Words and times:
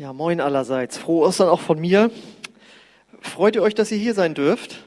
Ja, 0.00 0.14
moin 0.14 0.40
allerseits. 0.40 0.96
Frohe 0.96 1.26
Ostern 1.26 1.50
auch 1.50 1.60
von 1.60 1.78
mir. 1.78 2.10
Freut 3.20 3.54
ihr 3.54 3.60
euch, 3.60 3.74
dass 3.74 3.92
ihr 3.92 3.98
hier 3.98 4.14
sein 4.14 4.32
dürft? 4.32 4.82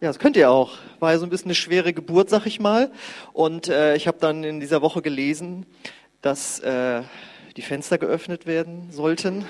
Ja, 0.00 0.08
das 0.08 0.18
könnt 0.18 0.38
ihr 0.38 0.50
auch. 0.50 0.78
War 0.98 1.12
ja 1.12 1.18
so 1.18 1.26
ein 1.26 1.28
bisschen 1.28 1.48
eine 1.48 1.56
schwere 1.56 1.92
Geburt, 1.92 2.30
sag 2.30 2.46
ich 2.46 2.58
mal. 2.58 2.90
Und 3.34 3.68
äh, 3.68 3.94
ich 3.94 4.06
habe 4.06 4.16
dann 4.18 4.44
in 4.44 4.60
dieser 4.60 4.80
Woche 4.80 5.02
gelesen, 5.02 5.66
dass 6.22 6.58
äh, 6.60 7.02
die 7.58 7.60
Fenster 7.60 7.98
geöffnet 7.98 8.46
werden 8.46 8.88
sollten. 8.92 9.44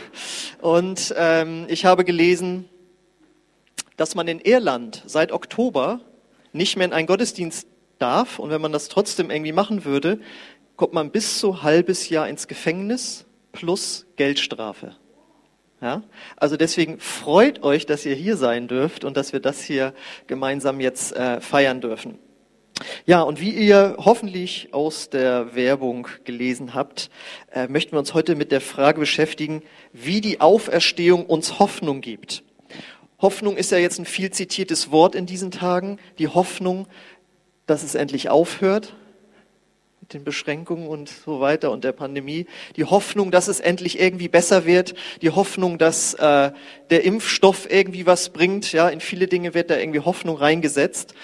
Und 0.61 1.15
ähm, 1.17 1.67
ich 1.69 1.85
habe 1.85 2.05
gelesen, 2.05 2.69
dass 3.97 4.17
man 4.17 4.27
in 4.27 4.41
Irland 4.41 5.05
seit 5.07 5.31
Oktober 5.31 6.01
nicht 6.53 6.77
mehr 6.77 6.87
in 6.87 6.93
einen 6.93 7.07
Gottesdienst 7.07 7.69
darf. 8.01 8.41
Und 8.41 8.51
wenn 8.51 8.61
man 8.61 8.73
das 8.73 8.89
trotzdem 8.89 9.31
irgendwie 9.31 9.53
machen 9.53 9.85
würde, 9.85 10.19
kommt 10.75 10.95
man 10.95 11.13
bis 11.13 11.39
zu 11.39 11.63
halbes 11.63 12.09
Jahr 12.09 12.29
ins 12.29 12.49
Gefängnis 12.49 13.26
plus 13.57 14.07
Geldstrafe. 14.17 14.95
Ja? 15.81 16.03
Also 16.37 16.57
deswegen 16.57 17.01
freut 17.01 17.63
euch, 17.63 17.87
dass 17.87 18.07
ihr 18.07 18.15
hier 18.15 18.37
sein 18.37 18.69
dürft 18.69 19.05
und 19.05 19.17
dass 19.17 19.33
wir 19.33 19.41
das 19.41 19.63
hier 19.63 19.95
gemeinsam 20.27 20.81
jetzt 20.81 21.17
äh, 21.17 21.41
feiern 21.41 21.81
dürfen. 21.81 22.19
Ja, 23.07 23.23
und 23.23 23.41
wie 23.41 23.51
ihr 23.51 23.97
hoffentlich 23.99 24.69
aus 24.73 25.09
der 25.09 25.55
Werbung 25.55 26.09
gelesen 26.25 26.75
habt, 26.75 27.09
äh, 27.51 27.69
möchten 27.69 27.93
wir 27.93 27.99
uns 27.99 28.13
heute 28.13 28.35
mit 28.35 28.53
der 28.53 28.61
Frage 28.61 29.01
beschäftigen, 29.01 29.63
wie 29.95 30.21
die 30.21 30.43
Auferstehung 30.43 31.25
uns 31.25 31.59
Hoffnung 31.59 32.03
gibt. 32.03 32.45
Hoffnung 33.19 33.57
ist 33.57 33.71
ja 33.71 33.79
jetzt 33.79 33.99
ein 33.99 34.05
viel 34.05 34.31
zitiertes 34.31 34.91
Wort 34.91 35.15
in 35.15 35.25
diesen 35.25 35.51
Tagen. 35.51 35.99
Die 36.19 36.29
Hoffnung, 36.29 36.87
dass 37.65 37.83
es 37.83 37.95
endlich 37.95 38.29
aufhört, 38.29 38.95
mit 40.07 40.15
den 40.15 40.23
Beschränkungen 40.23 40.87
und 40.87 41.09
so 41.09 41.41
weiter 41.41 41.73
und 41.73 41.83
der 41.83 41.91
Pandemie, 41.91 42.47
die 42.77 42.85
Hoffnung, 42.85 43.33
dass 43.33 43.49
es 43.49 43.59
endlich 43.59 43.99
irgendwie 43.99 44.29
besser 44.29 44.65
wird, 44.65 44.95
die 45.21 45.31
Hoffnung, 45.31 45.79
dass 45.79 46.15
äh, 46.15 46.53
der 46.91 47.03
Impfstoff 47.03 47.69
irgendwie 47.69 48.07
was 48.07 48.29
bringt. 48.29 48.71
Ja, 48.71 48.89
in 48.89 49.01
viele 49.01 49.27
Dinge 49.27 49.53
wird 49.53 49.69
da 49.69 49.77
irgendwie 49.77 49.99
Hoffnung 49.99 50.37
reingesetzt. 50.37 51.15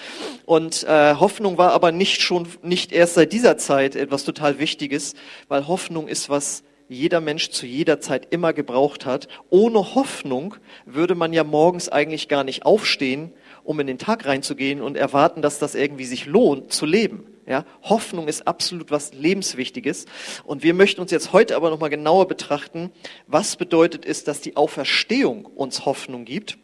Und 0.45 0.83
äh, 0.83 1.15
Hoffnung 1.15 1.57
war 1.57 1.71
aber 1.71 1.93
nicht 1.93 2.21
schon, 2.21 2.45
nicht 2.61 2.91
erst 2.91 3.13
seit 3.13 3.31
dieser 3.31 3.57
Zeit 3.57 3.95
etwas 3.95 4.25
total 4.25 4.59
Wichtiges, 4.59 5.13
weil 5.47 5.65
Hoffnung 5.69 6.09
ist 6.09 6.29
was 6.29 6.63
jeder 6.89 7.21
Mensch 7.21 7.51
zu 7.51 7.65
jeder 7.65 8.01
Zeit 8.01 8.27
immer 8.31 8.51
gebraucht 8.51 9.05
hat. 9.05 9.29
Ohne 9.49 9.95
Hoffnung 9.95 10.55
würde 10.85 11.15
man 11.15 11.31
ja 11.31 11.45
morgens 11.45 11.87
eigentlich 11.87 12.27
gar 12.27 12.43
nicht 12.43 12.65
aufstehen, 12.65 13.31
um 13.63 13.79
in 13.79 13.87
den 13.87 13.97
Tag 13.97 14.25
reinzugehen 14.25 14.81
und 14.81 14.97
erwarten, 14.97 15.41
dass 15.41 15.57
das 15.57 15.73
irgendwie 15.73 16.03
sich 16.03 16.25
lohnt 16.25 16.73
zu 16.73 16.85
leben. 16.85 17.32
Ja, 17.45 17.65
Hoffnung 17.81 18.29
ist 18.29 18.47
absolut 18.47 18.89
was 18.89 19.13
lebenswichtiges 19.13 20.05
und 20.45 20.63
wir 20.63 20.73
möchten 20.73 21.01
uns 21.01 21.11
jetzt 21.11 21.33
heute 21.33 21.57
aber 21.57 21.69
noch 21.69 21.79
mal 21.79 21.89
genauer 21.89 22.27
betrachten, 22.27 22.89
was 23.27 23.57
bedeutet 23.57 24.05
es, 24.05 24.23
dass 24.23 24.39
die 24.39 24.55
Auferstehung 24.55 25.45
uns 25.45 25.85
Hoffnung 25.85 26.23
gibt? 26.23 26.57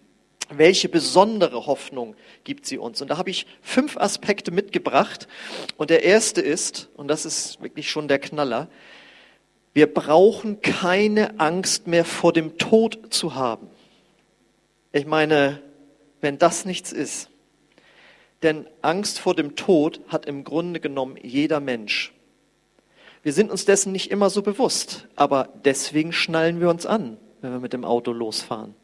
Welche 0.52 0.88
besondere 0.88 1.66
Hoffnung 1.66 2.16
gibt 2.44 2.66
sie 2.66 2.78
uns? 2.78 3.02
Und 3.02 3.10
da 3.10 3.18
habe 3.18 3.30
ich 3.30 3.46
fünf 3.62 3.98
Aspekte 3.98 4.52
mitgebracht 4.52 5.28
und 5.76 5.90
der 5.90 6.04
erste 6.04 6.40
ist 6.40 6.90
und 6.96 7.10
das 7.10 7.26
ist 7.26 7.62
wirklich 7.62 7.92
schon 7.92 8.08
der 8.08 8.20
Knaller. 8.20 8.70
Wir 9.74 9.94
brauchen 9.94 10.62
keine 10.62 11.40
Angst 11.40 11.88
mehr 11.88 12.06
vor 12.06 12.32
dem 12.32 12.58
Tod 12.58 13.14
zu 13.14 13.36
haben. 13.36 13.68
Ich 14.92 15.06
meine, 15.06 15.62
wenn 16.22 16.38
das 16.38 16.66
nichts 16.66 16.92
ist, 16.92 17.30
denn 18.44 18.68
Angst 18.82 19.20
vor 19.20 19.36
dem 19.36 19.56
Tod 19.56 20.02
hat 20.08 20.26
im 20.26 20.44
Grunde 20.44 20.80
genommen 20.80 21.18
jeder 21.22 21.60
Mensch. 21.60 22.14
Wir 23.22 23.34
sind 23.34 23.52
uns 23.52 23.66
dessen 23.66 23.92
nicht 23.92 24.12
immer 24.12 24.30
so 24.30 24.42
bewusst, 24.42 25.08
aber 25.16 25.50
deswegen 25.66 26.14
schnallen 26.14 26.62
wir 26.62 26.70
uns 26.70 26.86
an, 26.86 27.18
wenn 27.42 27.52
wir 27.52 27.60
mit 27.60 27.74
dem 27.74 27.84
Auto 27.84 28.14
losfahren. 28.14 28.76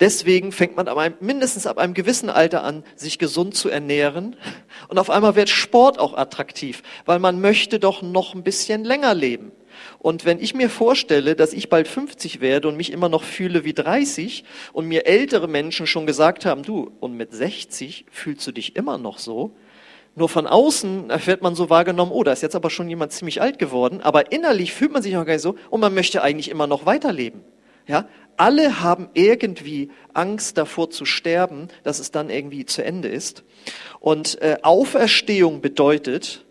Deswegen 0.00 0.50
fängt 0.50 0.74
man 0.74 0.88
ab 0.88 0.96
einem, 0.96 1.14
mindestens 1.20 1.66
ab 1.66 1.78
einem 1.78 1.94
gewissen 1.94 2.28
Alter 2.28 2.64
an, 2.64 2.82
sich 2.96 3.18
gesund 3.18 3.54
zu 3.54 3.68
ernähren. 3.68 4.34
Und 4.88 4.98
auf 4.98 5.10
einmal 5.10 5.36
wird 5.36 5.48
Sport 5.48 5.98
auch 6.00 6.14
attraktiv, 6.14 6.82
weil 7.04 7.20
man 7.20 7.40
möchte 7.40 7.78
doch 7.78 8.02
noch 8.02 8.34
ein 8.34 8.42
bisschen 8.42 8.84
länger 8.84 9.14
leben. 9.14 9.52
Und 9.98 10.24
wenn 10.24 10.40
ich 10.40 10.54
mir 10.54 10.70
vorstelle, 10.70 11.34
dass 11.36 11.52
ich 11.52 11.68
bald 11.68 11.88
50 11.88 12.40
werde 12.40 12.68
und 12.68 12.76
mich 12.76 12.92
immer 12.92 13.08
noch 13.08 13.22
fühle 13.22 13.64
wie 13.64 13.72
30 13.72 14.44
und 14.72 14.86
mir 14.86 15.06
ältere 15.06 15.48
Menschen 15.48 15.86
schon 15.86 16.06
gesagt 16.06 16.44
haben, 16.44 16.62
du, 16.62 16.92
und 17.00 17.16
mit 17.16 17.32
60 17.32 18.06
fühlst 18.10 18.46
du 18.46 18.52
dich 18.52 18.76
immer 18.76 18.98
noch 18.98 19.18
so, 19.18 19.52
nur 20.14 20.28
von 20.28 20.46
außen 20.46 21.10
wird 21.24 21.40
man 21.40 21.54
so 21.54 21.70
wahrgenommen, 21.70 22.12
oh, 22.12 22.22
da 22.22 22.32
ist 22.32 22.42
jetzt 22.42 22.54
aber 22.54 22.68
schon 22.68 22.88
jemand 22.88 23.12
ziemlich 23.12 23.40
alt 23.40 23.58
geworden, 23.58 24.00
aber 24.02 24.30
innerlich 24.30 24.72
fühlt 24.72 24.92
man 24.92 25.02
sich 25.02 25.14
noch 25.14 25.24
gar 25.24 25.32
nicht 25.32 25.42
so 25.42 25.56
und 25.70 25.80
man 25.80 25.94
möchte 25.94 26.22
eigentlich 26.22 26.50
immer 26.50 26.66
noch 26.66 26.84
weiterleben. 26.84 27.42
Ja, 27.86 28.08
alle 28.36 28.80
haben 28.80 29.08
irgendwie 29.14 29.90
Angst 30.14 30.56
davor 30.56 30.90
zu 30.90 31.04
sterben, 31.04 31.68
dass 31.82 31.98
es 31.98 32.10
dann 32.10 32.30
irgendwie 32.30 32.64
zu 32.64 32.84
Ende 32.84 33.08
ist. 33.08 33.42
Und 34.00 34.40
äh, 34.40 34.58
Auferstehung 34.62 35.60
bedeutet, 35.60 36.44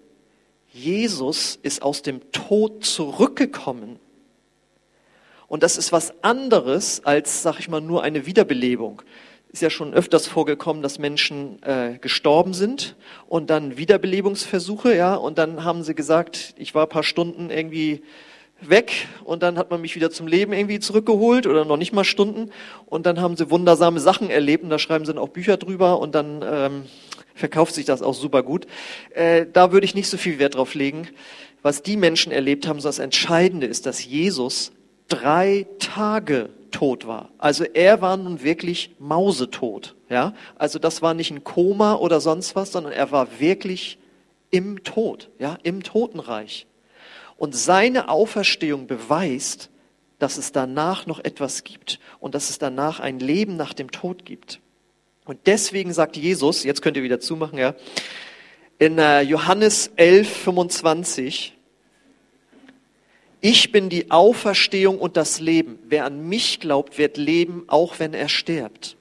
Jesus 0.73 1.59
ist 1.61 1.81
aus 1.81 2.01
dem 2.01 2.31
Tod 2.31 2.85
zurückgekommen. 2.85 3.99
Und 5.47 5.63
das 5.63 5.77
ist 5.77 5.91
was 5.91 6.13
anderes 6.23 7.03
als, 7.03 7.43
sag 7.43 7.59
ich 7.59 7.67
mal, 7.67 7.81
nur 7.81 8.03
eine 8.03 8.25
Wiederbelebung. 8.25 9.01
Ist 9.51 9.61
ja 9.61 9.69
schon 9.69 9.93
öfters 9.93 10.27
vorgekommen, 10.27 10.81
dass 10.81 10.97
Menschen 10.97 11.61
äh, 11.63 11.97
gestorben 11.99 12.53
sind 12.53 12.95
und 13.27 13.49
dann 13.49 13.75
Wiederbelebungsversuche, 13.75 14.95
ja, 14.95 15.15
und 15.15 15.37
dann 15.37 15.65
haben 15.65 15.83
sie 15.83 15.93
gesagt, 15.93 16.55
ich 16.57 16.73
war 16.73 16.83
ein 16.83 16.89
paar 16.89 17.03
Stunden 17.03 17.49
irgendwie 17.49 18.01
weg 18.61 19.07
und 19.25 19.43
dann 19.43 19.57
hat 19.57 19.71
man 19.71 19.81
mich 19.81 19.95
wieder 19.95 20.09
zum 20.09 20.27
Leben 20.27 20.53
irgendwie 20.53 20.79
zurückgeholt 20.79 21.47
oder 21.47 21.65
noch 21.65 21.77
nicht 21.77 21.91
mal 21.91 22.03
Stunden 22.05 22.51
und 22.85 23.05
dann 23.05 23.19
haben 23.19 23.35
sie 23.35 23.49
wundersame 23.49 23.99
Sachen 23.99 24.29
erlebt 24.29 24.63
und 24.63 24.69
da 24.69 24.79
schreiben 24.79 25.03
sie 25.03 25.11
dann 25.11 25.21
auch 25.21 25.29
Bücher 25.29 25.57
drüber 25.57 25.99
und 25.99 26.15
dann 26.15 26.41
ähm, 26.45 26.83
verkauft 27.41 27.75
sich 27.75 27.85
das 27.85 28.01
auch 28.01 28.13
super 28.13 28.43
gut. 28.43 28.67
Äh, 29.13 29.45
da 29.51 29.73
würde 29.73 29.85
ich 29.85 29.95
nicht 29.95 30.09
so 30.09 30.15
viel 30.15 30.39
Wert 30.39 30.55
drauf 30.55 30.73
legen, 30.73 31.09
was 31.61 31.83
die 31.83 31.97
Menschen 31.97 32.31
erlebt 32.31 32.67
haben. 32.67 32.81
Das 32.81 32.99
Entscheidende 32.99 33.67
ist, 33.67 33.85
dass 33.85 34.05
Jesus 34.05 34.71
drei 35.09 35.67
Tage 35.79 36.49
tot 36.71 37.05
war. 37.05 37.29
Also 37.37 37.65
er 37.65 38.01
war 38.01 38.15
nun 38.15 38.43
wirklich 38.43 38.95
mausetot. 38.99 39.95
Ja? 40.09 40.33
Also 40.55 40.79
das 40.79 41.01
war 41.01 41.13
nicht 41.13 41.31
ein 41.31 41.43
Koma 41.43 41.95
oder 41.95 42.21
sonst 42.21 42.55
was, 42.55 42.71
sondern 42.71 42.93
er 42.93 43.11
war 43.11 43.39
wirklich 43.39 43.97
im 44.51 44.83
Tod, 44.83 45.29
ja, 45.39 45.57
im 45.63 45.81
Totenreich. 45.83 46.67
Und 47.37 47.55
seine 47.55 48.09
Auferstehung 48.09 48.85
beweist, 48.85 49.69
dass 50.19 50.37
es 50.37 50.51
danach 50.51 51.07
noch 51.07 51.19
etwas 51.19 51.63
gibt 51.63 51.99
und 52.19 52.35
dass 52.35 52.51
es 52.51 52.59
danach 52.59 52.99
ein 52.99 53.19
Leben 53.19 53.57
nach 53.57 53.73
dem 53.73 53.91
Tod 53.91 54.25
gibt. 54.25 54.59
Und 55.25 55.39
deswegen 55.45 55.93
sagt 55.93 56.17
Jesus, 56.17 56.63
jetzt 56.63 56.81
könnt 56.81 56.97
ihr 56.97 57.03
wieder 57.03 57.19
zumachen, 57.19 57.59
ja, 57.59 57.75
in 58.79 58.97
äh, 58.97 59.21
Johannes 59.21 59.91
11, 59.95 60.27
25, 60.27 61.53
ich 63.39 63.71
bin 63.71 63.89
die 63.89 64.09
Auferstehung 64.09 64.99
und 64.99 65.17
das 65.17 65.39
Leben. 65.39 65.79
Wer 65.87 66.05
an 66.05 66.27
mich 66.27 66.59
glaubt, 66.59 66.97
wird 66.97 67.17
leben, 67.17 67.63
auch 67.67 67.99
wenn 67.99 68.13
er 68.13 68.29
stirbt. 68.29 68.97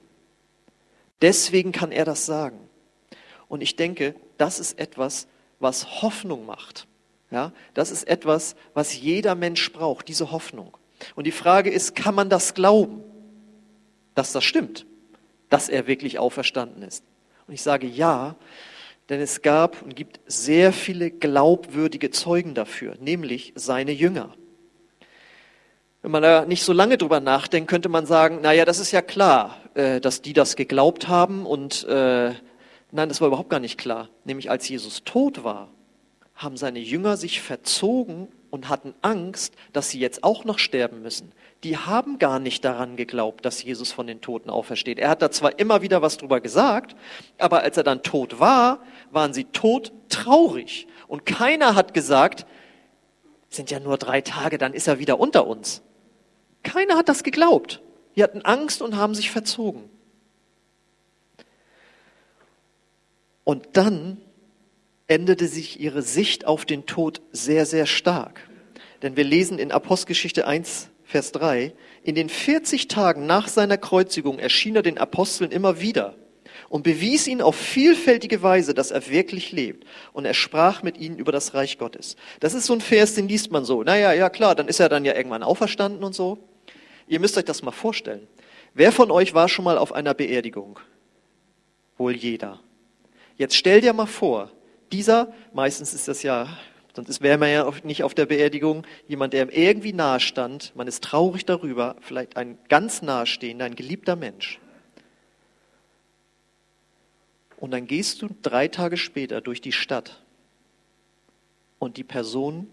Deswegen 1.21 1.71
kann 1.71 1.91
er 1.91 2.05
das 2.05 2.25
sagen. 2.25 2.59
Und 3.47 3.61
ich 3.61 3.75
denke, 3.75 4.15
das 4.37 4.59
ist 4.59 4.79
etwas, 4.79 5.27
was 5.59 6.01
Hoffnung 6.01 6.45
macht. 6.45 6.87
Ja, 7.29 7.53
das 7.73 7.91
ist 7.91 8.07
etwas, 8.07 8.55
was 8.73 8.99
jeder 8.99 9.35
Mensch 9.35 9.71
braucht, 9.71 10.07
diese 10.07 10.31
Hoffnung. 10.31 10.75
Und 11.15 11.25
die 11.25 11.31
Frage 11.31 11.69
ist, 11.69 11.95
kann 11.95 12.13
man 12.13 12.29
das 12.29 12.53
glauben, 12.53 13.03
dass 14.15 14.31
das 14.31 14.43
stimmt? 14.43 14.85
Dass 15.51 15.69
er 15.69 15.85
wirklich 15.85 16.17
auferstanden 16.17 16.81
ist? 16.81 17.03
Und 17.47 17.53
ich 17.53 17.61
sage 17.61 17.85
ja, 17.85 18.35
denn 19.09 19.19
es 19.19 19.41
gab 19.41 19.81
und 19.81 19.95
gibt 19.95 20.19
sehr 20.25 20.71
viele 20.71 21.11
glaubwürdige 21.11 22.11
Zeugen 22.11 22.55
dafür, 22.55 22.95
nämlich 22.99 23.53
seine 23.55 23.91
Jünger. 23.91 24.33
Wenn 26.01 26.11
man 26.11 26.23
da 26.23 26.45
nicht 26.45 26.63
so 26.63 26.73
lange 26.73 26.97
drüber 26.97 27.19
nachdenkt, 27.19 27.69
könnte 27.69 27.89
man 27.89 28.05
sagen, 28.05 28.39
naja, 28.41 28.65
das 28.65 28.79
ist 28.79 28.91
ja 28.91 29.01
klar, 29.01 29.57
äh, 29.75 30.01
dass 30.01 30.21
die 30.21 30.33
das 30.33 30.55
geglaubt 30.55 31.07
haben 31.07 31.45
und 31.45 31.83
äh, 31.83 32.31
nein, 32.91 33.09
das 33.09 33.21
war 33.21 33.27
überhaupt 33.27 33.49
gar 33.49 33.59
nicht 33.59 33.77
klar. 33.77 34.09
Nämlich 34.23 34.49
als 34.49 34.67
Jesus 34.67 35.03
tot 35.03 35.43
war, 35.43 35.69
haben 36.33 36.57
seine 36.57 36.79
Jünger 36.79 37.17
sich 37.17 37.41
verzogen 37.41 38.29
und 38.51 38.69
hatten 38.69 38.93
Angst, 39.01 39.55
dass 39.73 39.89
sie 39.89 39.99
jetzt 39.99 40.23
auch 40.23 40.45
noch 40.45 40.59
sterben 40.59 41.01
müssen 41.01 41.33
die 41.63 41.77
haben 41.77 42.17
gar 42.17 42.39
nicht 42.39 42.65
daran 42.65 42.95
geglaubt, 42.95 43.45
dass 43.45 43.63
Jesus 43.63 43.91
von 43.91 44.07
den 44.07 44.21
Toten 44.21 44.49
aufersteht. 44.49 44.97
Er 44.97 45.09
hat 45.09 45.21
da 45.21 45.29
zwar 45.29 45.59
immer 45.59 45.81
wieder 45.81 46.01
was 46.01 46.17
drüber 46.17 46.41
gesagt, 46.41 46.95
aber 47.37 47.61
als 47.61 47.77
er 47.77 47.83
dann 47.83 48.01
tot 48.01 48.39
war, 48.39 48.79
waren 49.11 49.33
sie 49.33 49.45
tot 49.45 49.91
traurig. 50.09 50.87
Und 51.07 51.25
keiner 51.25 51.75
hat 51.75 51.93
gesagt, 51.93 52.47
sind 53.49 53.69
ja 53.69 53.79
nur 53.79 53.97
drei 53.97 54.21
Tage, 54.21 54.57
dann 54.57 54.73
ist 54.73 54.87
er 54.87 54.97
wieder 54.97 55.19
unter 55.19 55.45
uns. 55.45 55.83
Keiner 56.63 56.95
hat 56.97 57.09
das 57.09 57.23
geglaubt. 57.23 57.81
Die 58.15 58.23
hatten 58.23 58.41
Angst 58.41 58.81
und 58.81 58.95
haben 58.95 59.13
sich 59.13 59.29
verzogen. 59.29 59.89
Und 63.43 63.69
dann 63.73 64.17
änderte 65.07 65.47
sich 65.47 65.79
ihre 65.79 66.01
Sicht 66.01 66.45
auf 66.45 66.65
den 66.65 66.85
Tod 66.85 67.21
sehr, 67.31 67.65
sehr 67.65 67.85
stark. 67.85 68.47
Denn 69.01 69.15
wir 69.15 69.23
lesen 69.23 69.59
in 69.59 69.71
Apostelgeschichte 69.71 70.47
1, 70.47 70.89
Vers 71.03 71.31
3, 71.33 71.73
in 72.03 72.15
den 72.15 72.29
40 72.29 72.87
Tagen 72.87 73.25
nach 73.25 73.47
seiner 73.47 73.77
Kreuzigung 73.77 74.39
erschien 74.39 74.75
er 74.75 74.83
den 74.83 74.97
Aposteln 74.97 75.51
immer 75.51 75.81
wieder 75.81 76.15
und 76.69 76.83
bewies 76.83 77.27
ihnen 77.27 77.41
auf 77.41 77.55
vielfältige 77.55 78.41
Weise, 78.41 78.73
dass 78.73 78.91
er 78.91 79.09
wirklich 79.09 79.51
lebt. 79.51 79.85
Und 80.13 80.25
er 80.25 80.33
sprach 80.33 80.83
mit 80.83 80.97
ihnen 80.97 81.17
über 81.17 81.31
das 81.31 81.53
Reich 81.53 81.77
Gottes. 81.77 82.15
Das 82.39 82.53
ist 82.53 82.65
so 82.65 82.73
ein 82.73 82.81
Vers, 82.81 83.13
den 83.13 83.27
liest 83.27 83.51
man 83.51 83.65
so. 83.65 83.83
Naja, 83.83 84.13
ja 84.13 84.29
klar, 84.29 84.55
dann 84.55 84.69
ist 84.69 84.79
er 84.79 84.87
dann 84.87 85.03
ja 85.03 85.13
irgendwann 85.13 85.43
auferstanden 85.43 86.03
und 86.03 86.15
so. 86.15 86.37
Ihr 87.07 87.19
müsst 87.19 87.37
euch 87.37 87.43
das 87.43 87.61
mal 87.61 87.71
vorstellen. 87.71 88.25
Wer 88.73 88.93
von 88.93 89.11
euch 89.11 89.33
war 89.33 89.49
schon 89.49 89.65
mal 89.65 89.77
auf 89.77 89.91
einer 89.91 90.13
Beerdigung? 90.13 90.79
Wohl 91.97 92.15
jeder. 92.15 92.61
Jetzt 93.35 93.57
stell 93.57 93.81
dir 93.81 93.91
mal 93.91 94.05
vor, 94.05 94.49
dieser, 94.91 95.33
meistens 95.53 95.93
ist 95.93 96.07
das 96.07 96.23
ja, 96.23 96.57
sonst 96.95 97.21
wäre 97.21 97.37
man 97.37 97.49
ja 97.49 97.71
nicht 97.83 98.03
auf 98.03 98.13
der 98.13 98.25
Beerdigung, 98.25 98.85
jemand, 99.07 99.33
der 99.33 99.43
ihm 99.43 99.49
irgendwie 99.49 99.93
nahe 99.93 100.19
stand, 100.19 100.75
man 100.75 100.87
ist 100.87 101.03
traurig 101.03 101.45
darüber, 101.45 101.95
vielleicht 102.01 102.37
ein 102.37 102.57
ganz 102.69 103.01
nahestehender, 103.01 103.65
ein 103.65 103.75
geliebter 103.75 104.15
Mensch. 104.15 104.59
Und 107.57 107.71
dann 107.71 107.85
gehst 107.85 108.21
du 108.21 108.29
drei 108.41 108.67
Tage 108.67 108.97
später 108.97 109.39
durch 109.39 109.61
die 109.61 109.71
Stadt 109.71 110.21
und 111.77 111.97
die 111.97 112.03
Person 112.03 112.67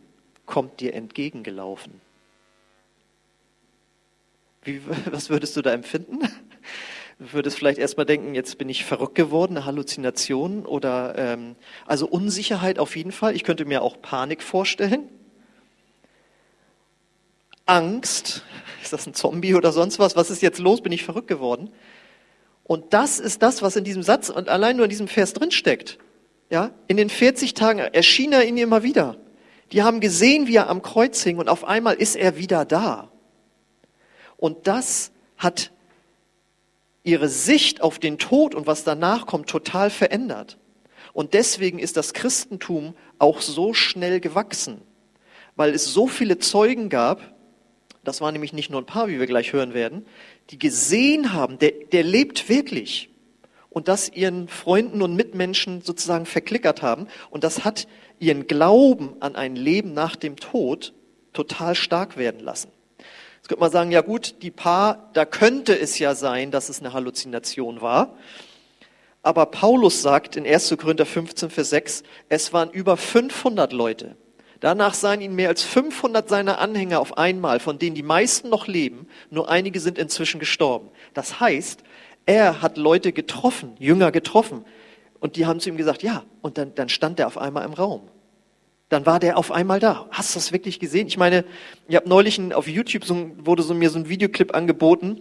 kommt 0.46 0.80
dir 0.80 0.94
entgegengelaufen. 0.94 2.00
Wie, 4.62 4.80
was 5.10 5.30
würdest 5.30 5.56
du 5.56 5.62
da 5.62 5.72
empfinden? 5.72 6.20
Würdest 7.20 7.58
vielleicht 7.58 7.78
erstmal 7.78 8.06
denken, 8.06 8.36
jetzt 8.36 8.58
bin 8.58 8.68
ich 8.68 8.84
verrückt 8.84 9.16
geworden, 9.16 9.56
eine 9.56 9.66
Halluzination 9.66 10.64
oder 10.64 11.14
ähm, 11.18 11.56
also 11.84 12.06
Unsicherheit 12.06 12.78
auf 12.78 12.94
jeden 12.94 13.10
Fall. 13.10 13.34
Ich 13.34 13.42
könnte 13.42 13.64
mir 13.64 13.82
auch 13.82 14.00
Panik 14.00 14.40
vorstellen. 14.40 15.08
Angst, 17.66 18.44
ist 18.82 18.92
das 18.92 19.06
ein 19.08 19.14
Zombie 19.14 19.56
oder 19.56 19.72
sonst 19.72 19.98
was? 19.98 20.14
Was 20.14 20.30
ist 20.30 20.42
jetzt 20.42 20.60
los? 20.60 20.80
Bin 20.80 20.92
ich 20.92 21.02
verrückt 21.02 21.26
geworden? 21.26 21.70
Und 22.62 22.94
das 22.94 23.18
ist 23.18 23.42
das, 23.42 23.62
was 23.62 23.74
in 23.74 23.82
diesem 23.82 24.04
Satz 24.04 24.28
und 24.28 24.48
allein 24.48 24.76
nur 24.76 24.84
in 24.84 24.90
diesem 24.90 25.08
Vers 25.08 25.32
drin 25.32 25.50
steckt. 25.50 25.98
Ja, 26.50 26.70
in 26.86 26.96
den 26.96 27.10
40 27.10 27.54
Tagen 27.54 27.80
erschien 27.80 28.32
er 28.32 28.44
ihnen 28.44 28.58
immer 28.58 28.84
wieder. 28.84 29.16
Die 29.72 29.82
haben 29.82 30.00
gesehen, 30.00 30.46
wie 30.46 30.56
er 30.56 30.70
am 30.70 30.82
Kreuz 30.82 31.22
hing 31.22 31.38
und 31.38 31.48
auf 31.48 31.64
einmal 31.64 31.96
ist 31.96 32.14
er 32.14 32.38
wieder 32.38 32.64
da. 32.64 33.10
Und 34.36 34.68
das 34.68 35.10
hat 35.36 35.72
ihre 37.08 37.28
Sicht 37.28 37.80
auf 37.80 37.98
den 37.98 38.18
Tod 38.18 38.54
und 38.54 38.66
was 38.66 38.84
danach 38.84 39.26
kommt 39.26 39.48
total 39.48 39.90
verändert. 39.90 40.58
Und 41.14 41.34
deswegen 41.34 41.78
ist 41.78 41.96
das 41.96 42.12
Christentum 42.12 42.94
auch 43.18 43.40
so 43.40 43.72
schnell 43.72 44.20
gewachsen, 44.20 44.82
weil 45.56 45.74
es 45.74 45.92
so 45.92 46.06
viele 46.06 46.38
Zeugen 46.38 46.90
gab, 46.90 47.34
das 48.04 48.20
waren 48.20 48.32
nämlich 48.32 48.52
nicht 48.52 48.70
nur 48.70 48.80
ein 48.80 48.86
paar, 48.86 49.08
wie 49.08 49.18
wir 49.18 49.26
gleich 49.26 49.52
hören 49.52 49.74
werden, 49.74 50.06
die 50.50 50.58
gesehen 50.58 51.32
haben, 51.32 51.58
der, 51.58 51.72
der 51.92 52.02
lebt 52.02 52.48
wirklich. 52.48 53.10
Und 53.70 53.88
das 53.88 54.10
ihren 54.10 54.48
Freunden 54.48 55.02
und 55.02 55.14
Mitmenschen 55.14 55.82
sozusagen 55.82 56.26
verklickert 56.26 56.82
haben. 56.82 57.06
Und 57.30 57.44
das 57.44 57.64
hat 57.64 57.86
ihren 58.18 58.46
Glauben 58.46 59.14
an 59.20 59.36
ein 59.36 59.56
Leben 59.56 59.92
nach 59.92 60.16
dem 60.16 60.36
Tod 60.36 60.94
total 61.32 61.74
stark 61.74 62.16
werden 62.16 62.40
lassen. 62.40 62.70
Jetzt 63.48 63.52
könnte 63.52 63.60
man 63.62 63.72
sagen, 63.72 63.92
ja 63.92 64.02
gut, 64.02 64.42
die 64.42 64.50
paar, 64.50 65.08
da 65.14 65.24
könnte 65.24 65.72
es 65.72 65.98
ja 65.98 66.14
sein, 66.14 66.50
dass 66.50 66.68
es 66.68 66.80
eine 66.80 66.92
Halluzination 66.92 67.80
war. 67.80 68.14
Aber 69.22 69.46
Paulus 69.46 70.02
sagt 70.02 70.36
in 70.36 70.46
1. 70.46 70.76
Korinther 70.78 71.06
15, 71.06 71.48
Vers 71.48 71.70
6, 71.70 72.02
es 72.28 72.52
waren 72.52 72.68
über 72.68 72.98
500 72.98 73.72
Leute. 73.72 74.16
Danach 74.60 74.92
seien 74.92 75.22
ihn 75.22 75.34
mehr 75.34 75.48
als 75.48 75.62
500 75.62 76.28
seiner 76.28 76.58
Anhänger 76.58 77.00
auf 77.00 77.16
einmal, 77.16 77.58
von 77.58 77.78
denen 77.78 77.94
die 77.94 78.02
meisten 78.02 78.50
noch 78.50 78.66
leben, 78.66 79.08
nur 79.30 79.48
einige 79.48 79.80
sind 79.80 79.96
inzwischen 79.96 80.40
gestorben. 80.40 80.90
Das 81.14 81.40
heißt, 81.40 81.82
er 82.26 82.60
hat 82.60 82.76
Leute 82.76 83.12
getroffen, 83.14 83.76
Jünger 83.78 84.12
getroffen, 84.12 84.66
und 85.20 85.36
die 85.36 85.46
haben 85.46 85.58
zu 85.58 85.70
ihm 85.70 85.78
gesagt, 85.78 86.02
ja, 86.02 86.22
und 86.42 86.58
dann, 86.58 86.74
dann 86.74 86.90
stand 86.90 87.18
er 87.18 87.26
auf 87.26 87.38
einmal 87.38 87.64
im 87.64 87.72
Raum 87.72 88.10
dann 88.88 89.04
war 89.06 89.20
der 89.20 89.36
auf 89.36 89.52
einmal 89.52 89.80
da. 89.80 90.06
Hast 90.10 90.34
du 90.34 90.38
das 90.38 90.52
wirklich 90.52 90.80
gesehen? 90.80 91.06
Ich 91.08 91.18
meine, 91.18 91.44
ich 91.88 91.96
habe 91.96 92.08
neulich 92.08 92.40
auf 92.54 92.66
YouTube 92.66 93.04
so, 93.04 93.30
wurde 93.36 93.62
so 93.62 93.74
mir 93.74 93.90
so 93.90 93.98
ein 93.98 94.08
Videoclip 94.08 94.54
angeboten. 94.54 95.20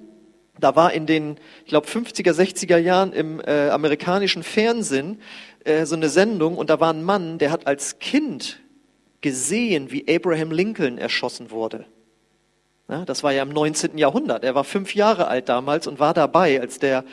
Da 0.59 0.75
war 0.75 0.93
in 0.93 1.05
den, 1.05 1.37
ich 1.65 1.69
glaube, 1.69 1.87
50er, 1.87 2.31
60er 2.31 2.77
Jahren 2.77 3.13
im 3.13 3.39
äh, 3.41 3.69
amerikanischen 3.69 4.41
Fernsehen 4.43 5.21
äh, 5.65 5.85
so 5.85 5.95
eine 5.95 6.09
Sendung 6.09 6.57
und 6.57 6.69
da 6.69 6.79
war 6.79 6.93
ein 6.93 7.03
Mann, 7.03 7.37
der 7.37 7.51
hat 7.51 7.67
als 7.67 7.99
Kind 7.99 8.59
gesehen, 9.21 9.91
wie 9.91 10.05
Abraham 10.07 10.51
Lincoln 10.51 10.97
erschossen 10.97 11.51
wurde. 11.51 11.85
Das 12.87 13.21
war 13.21 13.33
ja 13.33 13.43
im 13.43 13.49
19. 13.49 13.97
Jahrhundert. 13.97 14.45
Er 14.45 14.55
war 14.55 14.63
fünf 14.63 14.95
Jahre 14.95 15.27
alt 15.27 15.49
damals 15.49 15.87
und 15.87 15.99
war 15.99 16.13
dabei, 16.13 16.61
als 16.61 16.79
der, 16.79 17.03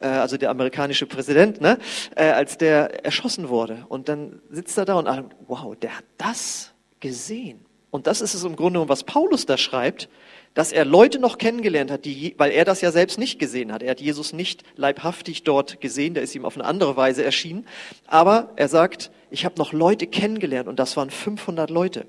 äh, 0.00 0.06
also 0.06 0.36
der 0.36 0.50
amerikanische 0.50 1.06
Präsident, 1.06 1.60
ne, 1.60 1.78
äh, 2.14 2.26
als 2.26 2.56
der 2.56 3.04
erschossen 3.04 3.48
wurde. 3.48 3.84
Und 3.88 4.08
dann 4.08 4.40
sitzt 4.50 4.78
er 4.78 4.84
da 4.84 4.94
und 4.94 5.08
wow, 5.48 5.74
der 5.74 5.98
hat 5.98 6.04
das 6.18 6.72
gesehen. 7.00 7.66
Und 7.90 8.06
das 8.06 8.20
ist 8.20 8.34
es 8.34 8.44
im 8.44 8.54
Grunde, 8.54 8.88
was 8.88 9.04
Paulus 9.04 9.44
da 9.44 9.56
schreibt, 9.56 10.08
dass 10.54 10.70
er 10.70 10.84
Leute 10.84 11.18
noch 11.18 11.38
kennengelernt 11.38 11.90
hat, 11.90 12.04
die, 12.04 12.34
weil 12.38 12.52
er 12.52 12.64
das 12.64 12.80
ja 12.80 12.92
selbst 12.92 13.18
nicht 13.18 13.40
gesehen 13.40 13.72
hat. 13.72 13.82
Er 13.82 13.90
hat 13.90 14.00
Jesus 14.00 14.32
nicht 14.32 14.62
leibhaftig 14.76 15.42
dort 15.42 15.80
gesehen, 15.80 16.14
der 16.14 16.22
ist 16.22 16.34
ihm 16.36 16.44
auf 16.44 16.56
eine 16.56 16.64
andere 16.64 16.96
Weise 16.96 17.24
erschienen. 17.24 17.66
Aber 18.06 18.52
er 18.54 18.68
sagt, 18.68 19.10
ich 19.30 19.44
habe 19.44 19.56
noch 19.58 19.72
Leute 19.72 20.06
kennengelernt 20.06 20.68
und 20.68 20.78
das 20.78 20.96
waren 20.96 21.10
500 21.10 21.70
Leute. 21.70 22.06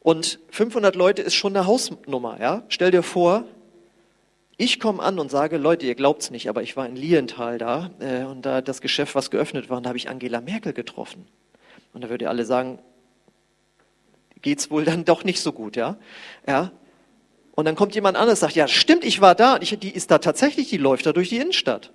Und 0.00 0.40
500 0.50 0.96
Leute 0.96 1.22
ist 1.22 1.34
schon 1.34 1.54
eine 1.54 1.66
Hausnummer. 1.66 2.38
Ja? 2.40 2.64
Stell 2.68 2.90
dir 2.90 3.02
vor, 3.02 3.44
ich 4.56 4.80
komme 4.80 5.02
an 5.02 5.18
und 5.18 5.30
sage, 5.30 5.56
Leute, 5.56 5.86
ihr 5.86 5.94
glaubt's 5.94 6.30
nicht, 6.30 6.48
aber 6.48 6.62
ich 6.62 6.76
war 6.76 6.86
in 6.86 6.96
Lienthal 6.96 7.58
da 7.58 7.90
äh, 8.00 8.24
und 8.24 8.44
da 8.44 8.60
das 8.60 8.80
Geschäft, 8.80 9.14
was 9.14 9.30
geöffnet 9.30 9.70
war, 9.70 9.78
und 9.78 9.84
da 9.84 9.88
habe 9.88 9.98
ich 9.98 10.08
Angela 10.08 10.40
Merkel 10.40 10.72
getroffen. 10.72 11.26
Und 11.92 12.02
da 12.04 12.08
würdet 12.08 12.22
ihr 12.22 12.30
alle 12.30 12.44
sagen, 12.44 12.78
geht's 14.42 14.70
wohl 14.70 14.84
dann 14.84 15.04
doch 15.04 15.24
nicht 15.24 15.40
so 15.40 15.52
gut, 15.52 15.76
ja? 15.76 15.96
Ja. 16.46 16.72
Und 17.52 17.64
dann 17.64 17.74
kommt 17.74 17.94
jemand 17.94 18.16
anderes 18.16 18.38
und 18.38 18.48
sagt, 18.48 18.56
ja, 18.56 18.68
stimmt, 18.68 19.04
ich 19.04 19.20
war 19.20 19.34
da, 19.34 19.58
ich, 19.60 19.78
die 19.78 19.90
ist 19.90 20.10
da 20.10 20.18
tatsächlich, 20.18 20.68
die 20.68 20.78
läuft 20.78 21.06
da 21.06 21.12
durch 21.12 21.28
die 21.28 21.38
Innenstadt. 21.38 21.92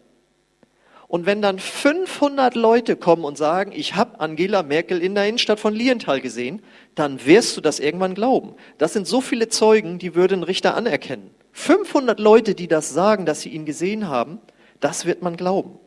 Und 1.07 1.25
wenn 1.25 1.41
dann 1.41 1.59
500 1.59 2.55
Leute 2.55 2.95
kommen 2.95 3.25
und 3.25 3.37
sagen, 3.37 3.71
ich 3.75 3.95
habe 3.95 4.19
Angela 4.19 4.63
Merkel 4.63 5.01
in 5.01 5.15
der 5.15 5.27
Innenstadt 5.27 5.59
von 5.59 5.73
Lienthal 5.73 6.19
gesehen, 6.19 6.63
dann 6.95 7.25
wirst 7.25 7.55
du 7.57 7.61
das 7.61 7.79
irgendwann 7.79 8.15
glauben. 8.15 8.55
Das 8.77 8.93
sind 8.93 9.05
so 9.05 9.21
viele 9.21 9.49
Zeugen, 9.49 9.99
die 9.99 10.15
würden 10.15 10.43
Richter 10.43 10.75
anerkennen. 10.75 11.29
500 11.51 12.19
Leute, 12.19 12.55
die 12.55 12.67
das 12.67 12.89
sagen, 12.89 13.25
dass 13.25 13.41
sie 13.41 13.49
ihn 13.49 13.65
gesehen 13.65 14.07
haben, 14.07 14.39
das 14.79 15.05
wird 15.05 15.21
man 15.21 15.37
glauben. 15.37 15.79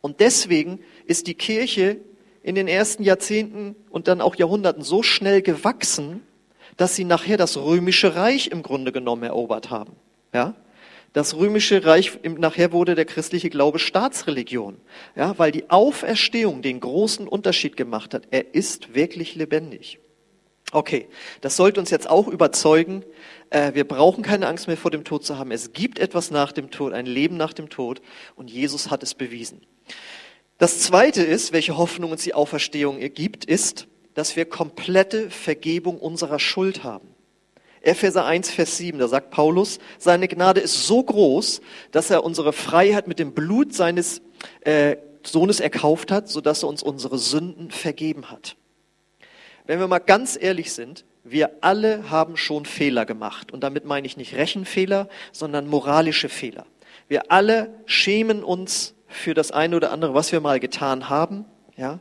Und 0.00 0.20
deswegen 0.20 0.80
ist 1.06 1.26
die 1.26 1.34
Kirche 1.34 1.98
in 2.42 2.54
den 2.54 2.68
ersten 2.68 3.02
Jahrzehnten 3.02 3.74
und 3.90 4.08
dann 4.08 4.20
auch 4.20 4.36
Jahrhunderten 4.36 4.82
so 4.82 5.02
schnell 5.02 5.42
gewachsen, 5.42 6.22
dass 6.76 6.94
sie 6.94 7.04
nachher 7.04 7.36
das 7.36 7.56
römische 7.56 8.14
Reich 8.14 8.48
im 8.48 8.62
Grunde 8.62 8.92
genommen 8.92 9.22
erobert 9.22 9.70
haben. 9.70 9.92
Ja? 10.32 10.54
Das 11.14 11.36
römische 11.36 11.84
Reich, 11.84 12.18
nachher 12.24 12.72
wurde 12.72 12.96
der 12.96 13.04
christliche 13.04 13.48
Glaube 13.48 13.78
Staatsreligion. 13.78 14.80
Ja, 15.14 15.38
weil 15.38 15.52
die 15.52 15.70
Auferstehung 15.70 16.60
den 16.60 16.80
großen 16.80 17.28
Unterschied 17.28 17.76
gemacht 17.76 18.14
hat. 18.14 18.24
Er 18.32 18.52
ist 18.52 18.96
wirklich 18.96 19.36
lebendig. 19.36 20.00
Okay, 20.72 21.06
das 21.40 21.54
sollte 21.54 21.78
uns 21.78 21.90
jetzt 21.90 22.10
auch 22.10 22.26
überzeugen. 22.26 23.04
Äh, 23.50 23.74
wir 23.74 23.86
brauchen 23.86 24.24
keine 24.24 24.48
Angst 24.48 24.66
mehr 24.66 24.76
vor 24.76 24.90
dem 24.90 25.04
Tod 25.04 25.24
zu 25.24 25.38
haben. 25.38 25.52
Es 25.52 25.72
gibt 25.72 26.00
etwas 26.00 26.32
nach 26.32 26.50
dem 26.50 26.72
Tod, 26.72 26.92
ein 26.92 27.06
Leben 27.06 27.36
nach 27.36 27.52
dem 27.52 27.70
Tod 27.70 28.02
und 28.34 28.50
Jesus 28.50 28.90
hat 28.90 29.04
es 29.04 29.14
bewiesen. 29.14 29.60
Das 30.58 30.80
zweite 30.80 31.22
ist, 31.22 31.52
welche 31.52 31.76
Hoffnung 31.76 32.10
uns 32.10 32.24
die 32.24 32.34
Auferstehung 32.34 32.98
gibt, 32.98 33.44
ist, 33.44 33.86
dass 34.14 34.34
wir 34.34 34.46
komplette 34.46 35.30
Vergebung 35.30 36.00
unserer 36.00 36.40
Schuld 36.40 36.82
haben. 36.82 37.13
Epheser 37.84 38.24
1, 38.24 38.50
Vers 38.50 38.76
7, 38.76 38.98
da 38.98 39.08
sagt 39.08 39.30
Paulus, 39.30 39.78
seine 39.98 40.28
Gnade 40.28 40.60
ist 40.60 40.86
so 40.86 41.02
groß, 41.02 41.60
dass 41.90 42.10
er 42.10 42.24
unsere 42.24 42.52
Freiheit 42.52 43.06
mit 43.06 43.18
dem 43.18 43.32
Blut 43.32 43.74
seines 43.74 44.22
äh, 44.60 44.96
Sohnes 45.22 45.60
erkauft 45.60 46.10
hat, 46.10 46.28
sodass 46.28 46.62
er 46.62 46.68
uns 46.68 46.82
unsere 46.82 47.18
Sünden 47.18 47.70
vergeben 47.70 48.30
hat. 48.30 48.56
Wenn 49.66 49.78
wir 49.78 49.88
mal 49.88 49.98
ganz 49.98 50.38
ehrlich 50.40 50.72
sind, 50.72 51.04
wir 51.24 51.50
alle 51.62 52.10
haben 52.10 52.36
schon 52.36 52.66
Fehler 52.66 53.06
gemacht. 53.06 53.50
Und 53.50 53.62
damit 53.62 53.86
meine 53.86 54.06
ich 54.06 54.18
nicht 54.18 54.34
Rechenfehler, 54.34 55.08
sondern 55.32 55.66
moralische 55.66 56.28
Fehler. 56.28 56.66
Wir 57.08 57.32
alle 57.32 57.72
schämen 57.86 58.44
uns 58.44 58.94
für 59.06 59.32
das 59.32 59.50
eine 59.50 59.76
oder 59.76 59.90
andere, 59.90 60.12
was 60.12 60.32
wir 60.32 60.40
mal 60.40 60.60
getan 60.60 61.08
haben. 61.08 61.46
Ja? 61.76 62.00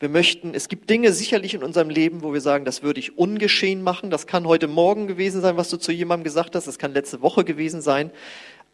Wir 0.00 0.08
möchten, 0.08 0.54
es 0.54 0.68
gibt 0.68 0.88
Dinge 0.90 1.12
sicherlich 1.12 1.54
in 1.54 1.64
unserem 1.64 1.90
Leben, 1.90 2.22
wo 2.22 2.32
wir 2.32 2.40
sagen, 2.40 2.64
das 2.64 2.84
würde 2.84 3.00
ich 3.00 3.18
ungeschehen 3.18 3.82
machen. 3.82 4.10
Das 4.10 4.28
kann 4.28 4.46
heute 4.46 4.68
Morgen 4.68 5.08
gewesen 5.08 5.40
sein, 5.40 5.56
was 5.56 5.70
du 5.70 5.76
zu 5.76 5.90
jemandem 5.90 6.22
gesagt 6.22 6.54
hast. 6.54 6.68
Das 6.68 6.78
kann 6.78 6.92
letzte 6.92 7.20
Woche 7.20 7.44
gewesen 7.44 7.80
sein. 7.80 8.12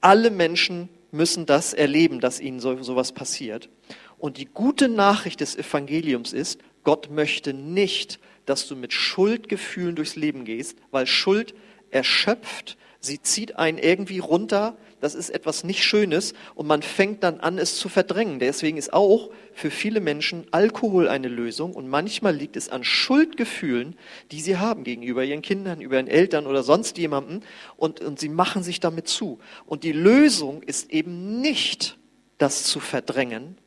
Alle 0.03 0.31
Menschen 0.31 0.91
müssen 1.13 1.47
das 1.47 1.73
erleben, 1.73 2.21
dass 2.21 2.41
ihnen 2.41 2.61
so, 2.61 2.83
sowas 2.83 3.13
passiert. 3.13 3.71
Und 4.19 4.37
die 4.37 4.45
gute 4.45 4.89
Nachricht 4.91 5.41
des 5.41 5.57
Evangeliums 5.57 6.35
ist, 6.35 6.61
Gott 6.83 7.11
möchte 7.11 7.55
nicht, 7.55 8.19
dass 8.45 8.69
du 8.69 8.77
mit 8.77 8.93
Schuldgefühlen 8.93 9.97
durchs 9.97 10.17
Leben 10.17 10.45
gehst, 10.45 10.77
weil 10.91 11.07
Schuld 11.07 11.55
erschöpft, 11.91 12.77
sie 13.01 13.23
zieht 13.23 13.57
einen 13.57 13.79
irgendwie 13.79 14.19
runter, 14.19 14.77
das 15.05 15.15
ist 15.15 15.29
etwas 15.29 15.65
nicht 15.65 15.85
Schönes 15.85 16.33
und 16.55 16.67
man 16.67 16.81
fängt 16.81 17.23
dann 17.23 17.39
an, 17.41 17.59
es 17.59 17.77
zu 17.77 17.91
verdrängen. 17.91 18.39
Deswegen 18.39 18.79
ist 18.79 18.95
auch 18.95 19.31
für 19.53 19.71
viele 19.71 20.01
Menschen 20.01 20.47
Alkohol 20.51 21.09
eine 21.09 21.29
Lösung 21.29 21.75
und 21.75 21.89
manchmal 21.89 22.35
liegt 22.35 22.57
es 22.57 22.71
an 22.71 22.85
Schuldgefühlen, 22.85 23.97
die 24.33 24.41
sie 24.41 24.57
haben 24.57 24.83
gegenüber 24.83 25.23
ihren 25.23 25.43
Kindern, 25.43 25.83
über 25.83 25.97
ihren 25.97 26.09
Eltern 26.09 26.47
oder 26.47 26.63
sonst 26.63 26.97
jemandem 26.97 27.43
und, 27.77 28.01
und 28.01 28.19
sie 28.19 28.31
machen 28.31 28.63
sich 28.63 28.81
damit 28.81 29.07
zu. 29.07 29.39
Und 29.67 29.85
die 29.85 29.93
Lösung 29.93 30.63
ist 30.63 30.91
eben 30.91 31.39
nicht, 31.43 31.99
das 32.39 32.65
zu 32.65 32.81
verdrängen, 32.81 33.59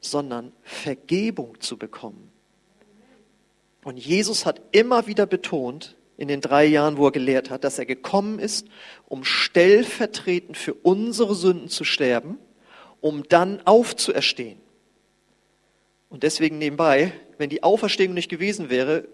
sondern 0.00 0.50
Vergebung 0.62 1.60
zu 1.60 1.76
bekommen. 1.76 2.32
Und 3.84 3.96
Jesus 3.96 4.44
hat 4.44 4.60
immer 4.72 5.06
wieder 5.06 5.26
betont, 5.26 5.96
in 6.22 6.28
den 6.28 6.40
drei 6.40 6.64
Jahren, 6.64 6.98
wo 6.98 7.06
er 7.06 7.10
gelehrt 7.10 7.50
hat, 7.50 7.64
dass 7.64 7.80
er 7.80 7.84
gekommen 7.84 8.38
ist, 8.38 8.68
um 9.06 9.24
stellvertretend 9.24 10.56
für 10.56 10.72
unsere 10.72 11.34
Sünden 11.34 11.68
zu 11.68 11.82
sterben, 11.82 12.38
um 13.00 13.24
dann 13.28 13.60
aufzuerstehen. 13.64 14.60
Und 16.08 16.22
deswegen 16.22 16.58
nebenbei, 16.58 17.12
wenn 17.38 17.50
die 17.50 17.64
Auferstehung 17.64 18.14
nicht 18.14 18.28
gewesen 18.28 18.70
wäre, 18.70 19.08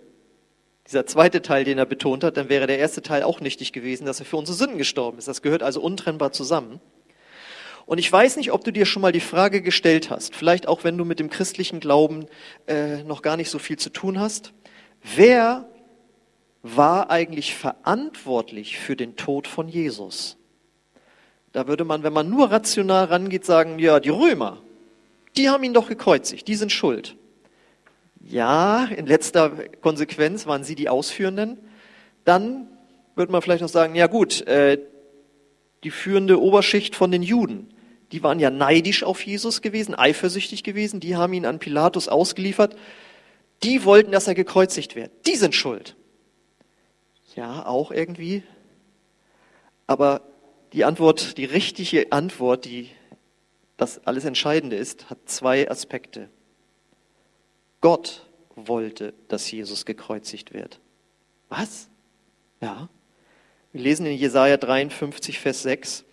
dieser 0.87 1.07
zweite 1.07 1.41
Teil, 1.41 1.65
den 1.65 1.79
er 1.79 1.87
betont 1.87 2.25
hat, 2.25 2.37
dann 2.37 2.51
wäre 2.51 2.67
der 2.67 2.79
erste 2.79 3.01
Teil 3.01 3.23
auch 3.23 3.41
nichtig 3.41 3.73
gewesen, 3.73 4.05
dass 4.05 4.21
er 4.21 4.27
für 4.27 4.37
unsere 4.37 4.59
Sünden 4.59 4.77
gestorben 4.77 5.17
ist. 5.17 5.29
Das 5.29 5.41
gehört 5.41 5.63
also 5.63 5.81
untrennbar 5.81 6.33
zusammen. 6.33 6.79
Und 7.87 7.97
ich 7.97 8.13
weiß 8.13 8.37
nicht, 8.37 8.53
ob 8.53 8.65
du 8.65 8.71
dir 8.71 8.85
schon 8.85 9.01
mal 9.01 9.13
die 9.13 9.21
Frage 9.21 9.63
gestellt 9.63 10.11
hast, 10.11 10.37
vielleicht 10.37 10.69
auch 10.69 10.85
wenn 10.85 10.99
du 10.99 11.07
mit 11.07 11.21
dem 11.21 11.31
christlichen 11.31 11.81
Glauben 11.81 12.27
äh, 12.67 13.03
noch 13.05 13.23
gar 13.23 13.39
nicht 13.39 13.49
so 13.49 13.59
viel 13.59 13.79
zu 13.79 13.89
tun 13.89 14.21
hast, 14.21 14.53
wer 15.17 15.71
war 16.63 17.11
eigentlich 17.11 17.55
verantwortlich 17.55 18.79
für 18.79 18.97
den 18.97 19.17
Tod 19.17 19.47
von 19.47 19.69
Jesus? 19.69 20.37
Da 21.53 21.67
würde 21.67 21.85
man, 21.85 22.03
wenn 22.03 22.13
man 22.13 22.29
nur 22.29 22.51
rational 22.51 23.07
rangeht, 23.07 23.45
sagen, 23.45 23.79
ja, 23.79 24.01
die 24.01 24.11
Römer, 24.11 24.63
die 25.37 25.49
haben 25.49 25.65
ihn 25.65 25.75
doch 25.75 25.89
gekreuzigt, 25.89 26.49
die 26.49 26.57
sind 26.57 26.73
schuld. 26.73 27.17
Ja, 28.21 28.85
in 28.85 29.07
letzter 29.07 29.51
Konsequenz 29.81 30.47
waren 30.47 30.65
sie 30.65 30.75
die 30.75 30.89
Ausführenden. 30.89 31.59
Dann 32.25 32.69
würde 33.15 33.33
man 33.33 33.41
vielleicht 33.41 33.63
noch 33.63 33.69
sagen, 33.69 33.95
ja 33.95 34.07
gut, 34.07 34.47
äh, 34.47 34.79
die 35.85 35.91
führende 35.91 36.41
Oberschicht 36.41 36.95
von 36.97 37.11
den 37.11 37.23
Juden, 37.23 37.73
die 38.13 38.23
waren 38.23 38.41
ja 38.41 38.51
neidisch 38.51 39.03
auf 39.05 39.25
Jesus 39.25 39.63
gewesen, 39.63 39.95
eifersüchtig 39.95 40.65
gewesen, 40.65 41.01
die 41.01 41.17
haben 41.17 41.33
ihn 41.33 41.47
an 41.47 41.59
Pilatus 41.59 42.09
ausgeliefert, 42.09 42.77
die 43.63 43.85
wollten, 43.85 44.13
dass 44.13 44.29
er 44.29 44.35
gekreuzigt 44.35 44.97
wird. 44.97 45.11
Die 45.27 45.37
sind 45.37 45.55
schuld. 45.55 45.97
Ja, 47.39 47.67
auch 47.67 47.93
irgendwie. 47.93 48.43
Aber 49.87 50.23
die 50.73 50.85
Antwort, 50.85 51.39
die 51.39 51.45
richtige 51.45 52.11
Antwort, 52.11 52.65
die 52.65 52.91
das 53.77 54.05
alles 54.09 54.25
Entscheidende 54.25 54.75
ist, 54.75 55.09
hat 55.09 55.19
zwei 55.27 55.71
Aspekte. 55.71 56.31
Gott 57.81 58.27
wollte, 58.57 59.15
dass 59.29 59.49
Jesus 59.53 59.87
gekreuzigt 59.87 60.53
wird. 60.53 60.81
Was? 61.49 61.89
Ja. 62.61 62.89
Wir 63.71 63.83
lesen 63.83 64.05
in 64.07 64.19
Jesaja 64.19 64.57
53, 64.57 65.39
Vers 65.39 65.63
6. 65.63 66.05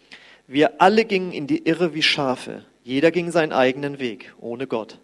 Wir 0.46 0.80
alle 0.80 1.06
gingen 1.06 1.32
in 1.32 1.48
die 1.48 1.66
Irre 1.66 1.96
wie 1.96 2.04
Schafe. 2.04 2.66
Jeder 2.84 3.10
ging 3.10 3.32
seinen 3.32 3.52
eigenen 3.52 3.98
Weg, 3.98 4.36
ohne 4.40 4.68
Gott. 4.68 5.00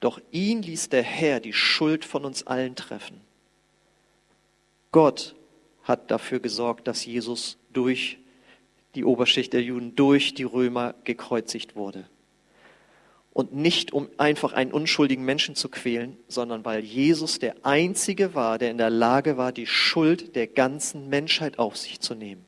Doch 0.00 0.18
ihn 0.30 0.62
ließ 0.62 0.88
der 0.88 1.02
Herr 1.02 1.40
die 1.40 1.52
Schuld 1.52 2.06
von 2.06 2.24
uns 2.24 2.46
allen 2.46 2.74
treffen. 2.74 3.20
Gott 4.92 5.34
hat 5.82 6.10
dafür 6.10 6.40
gesorgt, 6.40 6.86
dass 6.86 7.04
Jesus 7.04 7.58
durch 7.72 8.18
die 8.94 9.04
Oberschicht 9.04 9.52
der 9.52 9.62
Juden, 9.62 9.94
durch 9.94 10.34
die 10.34 10.44
Römer 10.44 10.94
gekreuzigt 11.04 11.76
wurde. 11.76 12.06
Und 13.32 13.54
nicht 13.54 13.92
um 13.92 14.08
einfach 14.18 14.52
einen 14.52 14.72
unschuldigen 14.72 15.24
Menschen 15.24 15.54
zu 15.54 15.68
quälen, 15.68 16.16
sondern 16.26 16.64
weil 16.64 16.82
Jesus 16.82 17.38
der 17.38 17.54
Einzige 17.62 18.34
war, 18.34 18.58
der 18.58 18.72
in 18.72 18.78
der 18.78 18.90
Lage 18.90 19.36
war, 19.36 19.52
die 19.52 19.66
Schuld 19.66 20.34
der 20.34 20.48
ganzen 20.48 21.08
Menschheit 21.08 21.58
auf 21.58 21.76
sich 21.76 22.00
zu 22.00 22.16
nehmen. 22.16 22.44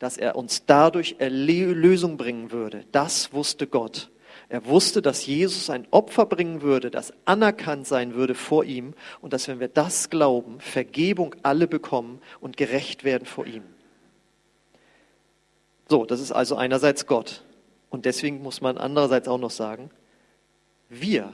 Dass 0.00 0.16
er 0.16 0.34
uns 0.34 0.64
dadurch 0.66 1.16
Erlösung 1.18 2.16
bringen 2.16 2.50
würde, 2.50 2.84
das 2.90 3.32
wusste 3.32 3.68
Gott. 3.68 4.10
Er 4.48 4.66
wusste, 4.66 5.02
dass 5.02 5.26
Jesus 5.26 5.70
ein 5.70 5.88
Opfer 5.90 6.24
bringen 6.24 6.62
würde, 6.62 6.90
das 6.90 7.12
anerkannt 7.24 7.86
sein 7.86 8.14
würde 8.14 8.34
vor 8.34 8.64
ihm 8.64 8.94
und 9.20 9.32
dass, 9.32 9.48
wenn 9.48 9.58
wir 9.58 9.68
das 9.68 10.08
glauben, 10.08 10.60
Vergebung 10.60 11.34
alle 11.42 11.66
bekommen 11.66 12.20
und 12.40 12.56
gerecht 12.56 13.02
werden 13.02 13.26
vor 13.26 13.46
ihm. 13.46 13.64
So, 15.88 16.04
das 16.04 16.20
ist 16.20 16.32
also 16.32 16.56
einerseits 16.56 17.06
Gott. 17.06 17.42
Und 17.90 18.04
deswegen 18.04 18.42
muss 18.42 18.60
man 18.60 18.78
andererseits 18.78 19.28
auch 19.28 19.38
noch 19.38 19.50
sagen, 19.50 19.90
wir 20.88 21.32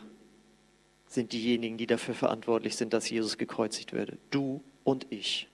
sind 1.07 1.33
diejenigen, 1.33 1.77
die 1.77 1.87
dafür 1.87 2.15
verantwortlich 2.15 2.77
sind, 2.77 2.95
dass 2.95 3.11
Jesus 3.11 3.37
gekreuzigt 3.37 3.93
werde. 3.93 4.17
Du 4.31 4.63
und 4.85 5.07
ich. 5.11 5.49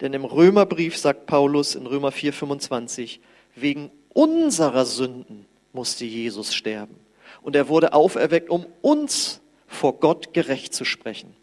Denn 0.00 0.12
im 0.12 0.24
Römerbrief 0.24 0.96
sagt 0.96 1.26
Paulus 1.26 1.74
in 1.74 1.86
Römer 1.86 2.10
4:25, 2.10 3.20
wegen 3.54 3.90
unserer 4.12 4.84
Sünden 4.84 5.46
musste 5.72 6.04
Jesus 6.04 6.54
sterben. 6.54 6.96
Und 7.42 7.56
er 7.56 7.68
wurde 7.68 7.92
auferweckt, 7.92 8.50
um 8.50 8.66
uns 8.82 9.40
vor 9.66 10.00
Gott 10.00 10.34
gerecht 10.34 10.74
zu 10.74 10.84
sprechen. 10.84 11.34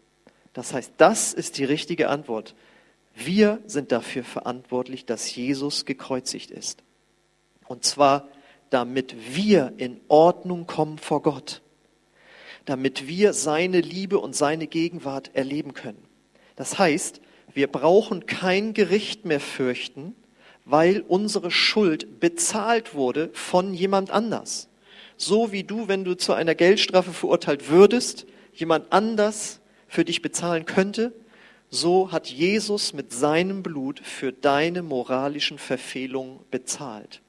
Das 0.52 0.72
heißt, 0.72 0.92
das 0.96 1.32
ist 1.32 1.58
die 1.58 1.64
richtige 1.64 2.08
Antwort. 2.08 2.54
Wir 3.14 3.60
sind 3.66 3.90
dafür 3.90 4.22
verantwortlich, 4.22 5.04
dass 5.06 5.34
Jesus 5.34 5.84
gekreuzigt 5.84 6.50
ist. 6.50 6.82
Und 7.66 7.84
zwar, 7.84 8.28
damit 8.70 9.34
wir 9.34 9.72
in 9.76 10.00
Ordnung 10.08 10.66
kommen 10.66 10.98
vor 10.98 11.22
Gott. 11.22 11.62
Damit 12.64 13.08
wir 13.08 13.32
seine 13.32 13.80
Liebe 13.80 14.18
und 14.18 14.36
seine 14.36 14.66
Gegenwart 14.66 15.34
erleben 15.34 15.74
können. 15.74 16.02
Das 16.54 16.78
heißt, 16.78 17.20
wir 17.54 17.66
brauchen 17.66 18.26
kein 18.26 18.74
Gericht 18.74 19.24
mehr 19.24 19.40
fürchten, 19.40 20.14
weil 20.68 21.02
unsere 21.08 21.50
Schuld 21.50 22.20
bezahlt 22.20 22.94
wurde 22.94 23.30
von 23.32 23.72
jemand 23.72 24.10
anders. 24.10 24.68
So 25.16 25.50
wie 25.50 25.64
du, 25.64 25.88
wenn 25.88 26.04
du 26.04 26.14
zu 26.14 26.34
einer 26.34 26.54
Geldstrafe 26.54 27.12
verurteilt 27.12 27.70
würdest, 27.70 28.26
jemand 28.52 28.92
anders 28.92 29.60
für 29.88 30.04
dich 30.04 30.20
bezahlen 30.20 30.66
könnte, 30.66 31.12
so 31.70 32.12
hat 32.12 32.28
Jesus 32.28 32.92
mit 32.92 33.12
seinem 33.12 33.62
Blut 33.62 34.00
für 34.00 34.30
deine 34.30 34.82
moralischen 34.82 35.58
Verfehlungen 35.58 36.40
bezahlt. 36.50 37.22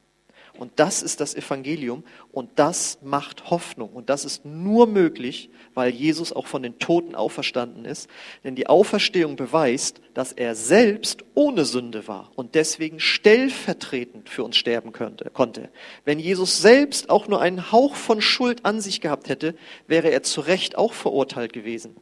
Und 0.60 0.74
das 0.76 1.02
ist 1.02 1.22
das 1.22 1.36
Evangelium 1.36 2.04
und 2.34 2.50
das 2.58 3.00
macht 3.02 3.50
Hoffnung. 3.50 3.92
Und 3.94 4.10
das 4.10 4.26
ist 4.26 4.44
nur 4.44 4.88
möglich, 4.88 5.50
weil 5.74 5.92
Jesus 5.92 6.34
auch 6.34 6.48
von 6.48 6.62
den 6.62 6.80
Toten 6.80 7.16
auferstanden 7.16 7.86
ist. 7.86 8.10
Denn 8.44 8.56
die 8.56 8.68
Auferstehung 8.68 9.38
beweist, 9.38 10.02
dass 10.14 10.34
er 10.34 10.56
selbst 10.56 11.24
ohne 11.34 11.64
Sünde 11.64 12.10
war 12.10 12.32
und 12.36 12.56
deswegen 12.56 13.00
stellvertretend 13.00 14.28
für 14.28 14.44
uns 14.44 14.58
sterben 14.58 14.92
könnte, 14.92 15.30
konnte. 15.30 15.70
Wenn 16.04 16.20
Jesus 16.20 16.62
selbst 16.62 17.10
auch 17.10 17.30
nur 17.30 17.40
einen 17.40 17.72
Hauch 17.72 17.96
von 17.96 18.22
Schuld 18.22 18.66
an 18.66 18.82
sich 18.82 19.00
gehabt 19.00 19.30
hätte, 19.30 19.56
wäre 19.88 20.12
er 20.12 20.24
zu 20.24 20.42
Recht 20.42 20.78
auch 20.78 20.92
verurteilt 20.92 21.54
gewesen. 21.54 21.96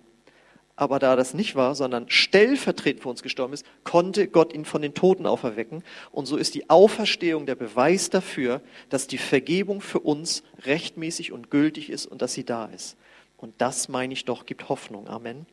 Aber 0.79 0.99
da 0.99 1.15
das 1.15 1.33
nicht 1.33 1.55
war, 1.55 1.73
sondern 1.73 2.07
stellvertretend 2.07 3.01
für 3.01 3.09
uns 3.09 3.23
gestorben 3.23 3.51
ist, 3.51 3.65
konnte 3.83 4.27
Gott 4.27 4.53
ihn 4.53 4.63
von 4.63 4.83
den 4.83 4.93
Toten 4.93 5.25
auferwecken. 5.25 5.83
Und 6.11 6.27
so 6.27 6.37
ist 6.37 6.53
die 6.53 6.69
Auferstehung 6.69 7.47
der 7.47 7.55
Beweis 7.55 8.11
dafür, 8.11 8.61
dass 8.89 9.07
die 9.07 9.17
Vergebung 9.17 9.81
für 9.81 9.99
uns 9.99 10.43
rechtmäßig 10.65 11.31
und 11.31 11.49
gültig 11.49 11.89
ist 11.89 12.05
und 12.05 12.21
dass 12.21 12.33
sie 12.33 12.43
da 12.43 12.65
ist. 12.65 12.95
Und 13.37 13.55
das, 13.57 13.89
meine 13.89 14.13
ich 14.13 14.25
doch, 14.25 14.45
gibt 14.45 14.69
Hoffnung. 14.69 15.07
Amen. 15.07 15.47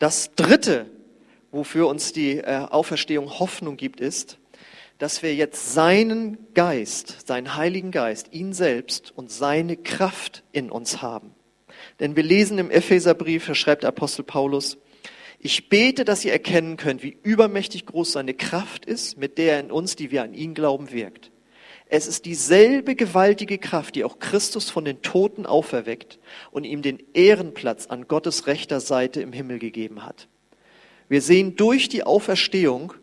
Das 0.00 0.34
Dritte, 0.34 0.90
wofür 1.52 1.86
uns 1.86 2.12
die 2.12 2.38
äh, 2.38 2.66
Auferstehung 2.68 3.38
Hoffnung 3.38 3.76
gibt, 3.76 4.00
ist, 4.00 4.38
dass 4.98 5.22
wir 5.22 5.36
jetzt 5.36 5.72
seinen 5.72 6.52
Geist, 6.54 7.28
seinen 7.28 7.54
Heiligen 7.54 7.92
Geist, 7.92 8.32
ihn 8.32 8.52
selbst 8.52 9.12
und 9.16 9.30
seine 9.30 9.76
Kraft 9.76 10.42
in 10.50 10.68
uns 10.68 11.00
haben. 11.00 11.32
Denn 12.00 12.16
wir 12.16 12.22
lesen 12.22 12.58
im 12.58 12.70
Epheserbrief, 12.70 13.46
da 13.46 13.54
schreibt 13.54 13.84
Apostel 13.84 14.24
Paulus, 14.24 14.78
ich 15.38 15.68
bete, 15.68 16.04
dass 16.04 16.24
ihr 16.24 16.32
erkennen 16.32 16.76
könnt, 16.76 17.02
wie 17.02 17.18
übermächtig 17.22 17.86
groß 17.86 18.12
seine 18.12 18.34
Kraft 18.34 18.86
ist, 18.86 19.18
mit 19.18 19.36
der 19.36 19.54
er 19.54 19.60
in 19.60 19.70
uns, 19.70 19.94
die 19.94 20.10
wir 20.10 20.22
an 20.22 20.32
ihn 20.32 20.54
glauben, 20.54 20.90
wirkt. 20.90 21.30
Es 21.86 22.06
ist 22.06 22.24
dieselbe 22.24 22.94
gewaltige 22.94 23.58
Kraft, 23.58 23.94
die 23.94 24.04
auch 24.04 24.18
Christus 24.18 24.70
von 24.70 24.84
den 24.84 25.02
Toten 25.02 25.44
auferweckt 25.44 26.18
und 26.50 26.64
ihm 26.64 26.80
den 26.80 27.02
Ehrenplatz 27.12 27.86
an 27.86 28.08
Gottes 28.08 28.46
rechter 28.46 28.80
Seite 28.80 29.20
im 29.20 29.32
Himmel 29.32 29.58
gegeben 29.58 30.04
hat. 30.04 30.28
Wir 31.08 31.20
sehen 31.20 31.56
durch 31.56 31.90
die 31.90 32.04
Auferstehung, 32.04 32.94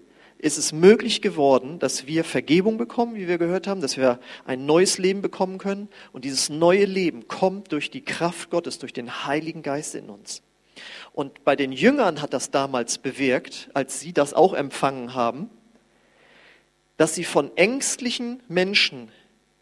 ist 0.42 0.58
es 0.58 0.74
möglich 0.74 1.22
geworden, 1.22 1.78
dass 1.78 2.08
wir 2.08 2.24
Vergebung 2.24 2.78
bekommen, 2.78 3.16
wie 3.16 3.28
wir 3.28 3.38
gehört 3.38 3.68
haben, 3.68 3.80
dass 3.80 3.96
wir 3.96 4.20
ein 4.44 4.66
neues 4.66 4.98
Leben 4.98 5.22
bekommen 5.22 5.60
können. 5.60 5.88
Und 6.14 6.26
dieses 6.26 6.50
neue 6.50 6.86
Leben 6.86 7.28
kommt 7.28 7.72
durch 7.72 7.92
die 7.92 8.02
Kraft 8.02 8.50
Gottes, 8.50 8.80
durch 8.80 8.92
den 8.92 9.26
Heiligen 9.26 9.62
Geist 9.62 9.94
in 9.94 10.10
uns. 10.10 10.42
Und 11.14 11.44
bei 11.44 11.56
den 11.56 11.72
Jüngern 11.72 12.22
hat 12.22 12.34
das 12.34 12.50
damals 12.50 12.98
bewirkt, 12.98 13.70
als 13.76 14.00
sie 14.00 14.14
das 14.14 14.34
auch 14.34 14.54
empfangen 14.54 15.14
haben, 15.14 15.50
dass 16.98 17.14
sie 17.14 17.24
von 17.24 17.56
ängstlichen 17.56 18.42
Menschen, 18.48 19.10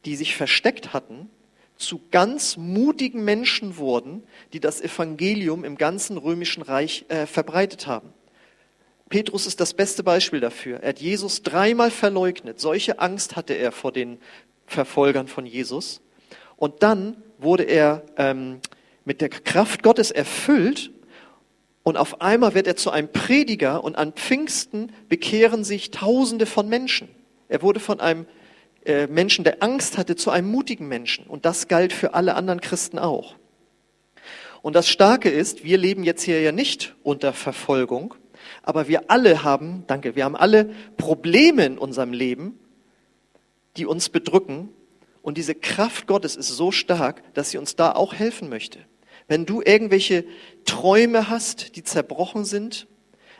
die 0.06 0.16
sich 0.16 0.36
versteckt 0.36 0.94
hatten, 0.94 1.30
zu 1.76 2.02
ganz 2.12 2.56
mutigen 2.56 3.24
Menschen 3.26 3.78
wurden, 3.78 4.24
die 4.54 4.60
das 4.60 4.82
Evangelium 4.82 5.66
im 5.66 5.78
ganzen 5.78 6.18
römischen 6.18 6.62
Reich 6.62 7.06
äh, 7.10 7.26
verbreitet 7.26 7.88
haben. 7.88 8.14
Petrus 9.10 9.48
ist 9.48 9.60
das 9.60 9.74
beste 9.74 10.04
Beispiel 10.04 10.40
dafür. 10.40 10.80
Er 10.82 10.90
hat 10.90 11.00
Jesus 11.00 11.42
dreimal 11.42 11.92
verleugnet. 11.92 12.60
Solche 12.60 13.00
Angst 13.00 13.36
hatte 13.36 13.56
er 13.56 13.72
vor 13.72 13.92
den 13.92 14.20
Verfolgern 14.68 15.28
von 15.28 15.46
Jesus. 15.46 16.02
Und 16.58 16.84
dann 16.84 17.18
wurde 17.40 17.64
er 17.64 18.04
ähm, 18.18 18.60
mit 19.06 19.22
der 19.22 19.30
Kraft 19.30 19.82
Gottes 19.82 20.12
erfüllt 20.12 20.92
und 21.84 21.98
auf 21.98 22.22
einmal 22.22 22.54
wird 22.54 22.68
er 22.68 22.76
zu 22.76 22.92
einem 22.92 23.12
Prediger 23.12 23.84
und 23.84 23.96
an 23.96 24.14
Pfingsten 24.14 24.92
bekehren 25.08 25.64
sich 25.64 25.90
Tausende 25.90 26.46
von 26.46 26.70
Menschen. 26.70 27.10
Er 27.48 27.64
wurde 27.64 27.80
von 27.80 28.00
einem 28.00 28.28
äh, 28.86 29.08
Menschen, 29.08 29.44
der 29.44 29.64
Angst 29.64 29.98
hatte, 29.98 30.16
zu 30.16 30.30
einem 30.30 30.52
mutigen 30.52 30.88
Menschen. 30.88 31.26
Und 31.26 31.46
das 31.46 31.68
galt 31.68 31.94
für 31.94 32.14
alle 32.14 32.36
anderen 32.36 32.62
Christen 32.62 33.00
auch. 33.00 33.36
Und 34.62 34.76
das 34.76 34.88
Starke 34.90 35.30
ist, 35.30 35.64
wir 35.64 35.78
leben 35.78 36.04
jetzt 36.04 36.22
hier 36.22 36.42
ja 36.42 36.52
nicht 36.52 36.96
unter 37.02 37.34
Verfolgung, 37.34 38.14
aber 38.64 38.88
wir 38.88 39.10
alle 39.10 39.44
haben, 39.44 39.84
danke, 39.88 40.16
wir 40.16 40.26
haben 40.26 40.36
alle 40.36 40.72
Probleme 40.98 41.66
in 41.66 41.78
unserem 41.78 42.14
Leben, 42.14 42.60
die 43.78 43.86
uns 43.86 44.10
bedrücken. 44.10 44.70
Und 45.22 45.38
diese 45.38 45.56
Kraft 45.56 46.08
Gottes 46.08 46.36
ist 46.36 46.50
so 46.50 46.72
stark, 46.72 47.22
dass 47.34 47.52
sie 47.52 47.58
uns 47.58 47.76
da 47.76 47.92
auch 47.92 48.14
helfen 48.14 48.50
möchte. 48.50 48.80
Wenn 49.28 49.46
du 49.46 49.62
irgendwelche 49.62 50.26
Träume 50.66 51.30
hast, 51.30 51.76
die 51.76 51.84
zerbrochen 51.84 52.46
sind, 52.46 52.88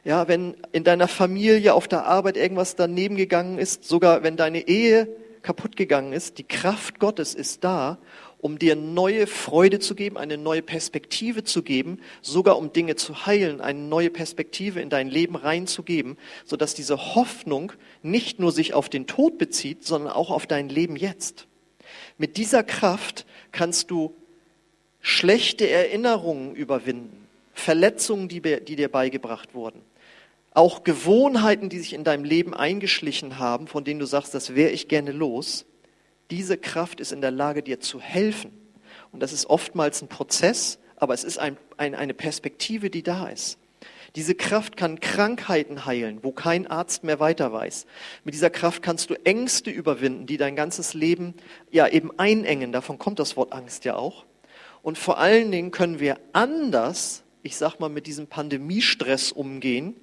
ja, 0.04 0.28
wenn 0.28 0.56
in 0.72 0.84
deiner 0.84 1.08
Familie, 1.08 1.74
auf 1.74 1.88
der 1.88 2.06
Arbeit 2.06 2.38
irgendwas 2.38 2.76
daneben 2.76 3.16
gegangen 3.16 3.58
ist, 3.58 3.84
sogar 3.84 4.24
wenn 4.24 4.38
deine 4.38 4.68
Ehe 4.68 5.10
kaputt 5.42 5.76
gegangen 5.76 6.14
ist, 6.14 6.38
die 6.38 6.48
Kraft 6.48 7.00
Gottes 7.00 7.34
ist 7.34 7.64
da, 7.64 8.00
um 8.42 8.58
dir 8.58 8.76
neue 8.76 9.28
Freude 9.28 9.80
zu 9.80 9.96
geben, 9.96 10.18
eine 10.18 10.38
neue 10.38 10.62
Perspektive 10.62 11.44
zu 11.44 11.62
geben, 11.62 12.00
sogar 12.22 12.58
um 12.58 12.72
Dinge 12.72 12.96
zu 12.96 13.26
heilen, 13.26 13.60
eine 13.60 13.80
neue 13.80 14.10
Perspektive 14.10 14.80
in 14.82 14.90
dein 14.90 15.10
Leben 15.10 15.36
reinzugeben, 15.36 16.18
sodass 16.46 16.74
diese 16.74 17.16
Hoffnung 17.16 17.74
nicht 18.02 18.40
nur 18.40 18.52
sich 18.52 18.74
auf 18.74 18.90
den 18.90 19.08
Tod 19.08 19.38
bezieht, 19.38 19.86
sondern 19.86 20.14
auch 20.14 20.32
auf 20.32 20.48
dein 20.48 20.70
Leben 20.70 20.96
jetzt. 20.96 21.48
Mit 22.18 22.38
dieser 22.38 22.64
Kraft 22.64 23.26
kannst 23.52 23.92
du 23.92 24.16
schlechte 25.02 25.70
Erinnerungen 25.70 26.56
überwinden, 26.56 27.28
Verletzungen, 27.54 28.30
die, 28.30 28.42
die 28.42 28.76
dir 28.76 28.90
beigebracht 28.90 29.54
wurden, 29.54 29.82
auch 30.52 30.84
Gewohnheiten, 30.84 31.70
die 31.70 31.80
sich 31.80 31.94
in 31.94 32.04
deinem 32.04 32.24
Leben 32.24 32.54
eingeschlichen 32.54 33.38
haben, 33.38 33.68
von 33.68 33.84
denen 33.84 34.00
du 34.00 34.06
sagst, 34.06 34.34
das 34.34 34.56
wäre 34.56 34.72
ich 34.72 34.88
gerne 34.88 35.12
los. 35.12 35.66
Diese 36.32 36.58
Kraft 36.58 37.00
ist 37.00 37.12
in 37.12 37.22
der 37.22 37.32
Lage, 37.32 37.64
dir 37.64 37.80
zu 37.80 38.00
helfen. 38.00 38.52
Und 39.12 39.22
das 39.22 39.34
ist 39.34 39.48
oftmals 39.48 40.02
ein 40.02 40.08
Prozess, 40.08 40.80
aber 40.96 41.14
es 41.14 41.24
ist 41.24 41.40
ein, 41.40 41.58
ein, 41.78 41.96
eine 41.96 42.14
Perspektive, 42.14 42.90
die 42.90 43.04
da 43.04 43.28
ist. 43.28 43.58
Diese 44.16 44.34
Kraft 44.34 44.76
kann 44.76 45.00
Krankheiten 45.00 45.86
heilen, 45.86 46.20
wo 46.24 46.32
kein 46.32 46.66
Arzt 46.68 47.04
mehr 47.04 47.20
weiter 47.20 47.54
weiß. 47.54 47.86
Mit 48.24 48.34
dieser 48.34 48.50
Kraft 48.50 48.82
kannst 48.82 49.10
du 49.10 49.14
Ängste 49.24 49.70
überwinden, 49.70 50.26
die 50.26 50.38
dein 50.38 50.56
ganzes 50.56 50.94
Leben 50.94 51.36
ja 51.70 51.88
eben 51.88 52.12
einengen. 52.18 52.72
Davon 52.72 52.98
kommt 52.98 53.20
das 53.20 53.38
Wort 53.38 53.54
Angst 53.54 53.86
ja 53.86 53.96
auch. 53.96 54.26
Und 54.82 54.98
vor 54.98 55.20
allen 55.20 55.52
Dingen 55.52 55.72
können 55.72 56.00
wir 56.00 56.18
anders, 56.34 57.24
ich 57.44 57.56
sag 57.56 57.80
mal, 57.80 57.90
mit 57.90 58.08
diesem 58.08 58.28
Pandemiestress 58.28 59.32
umgehen 59.32 59.96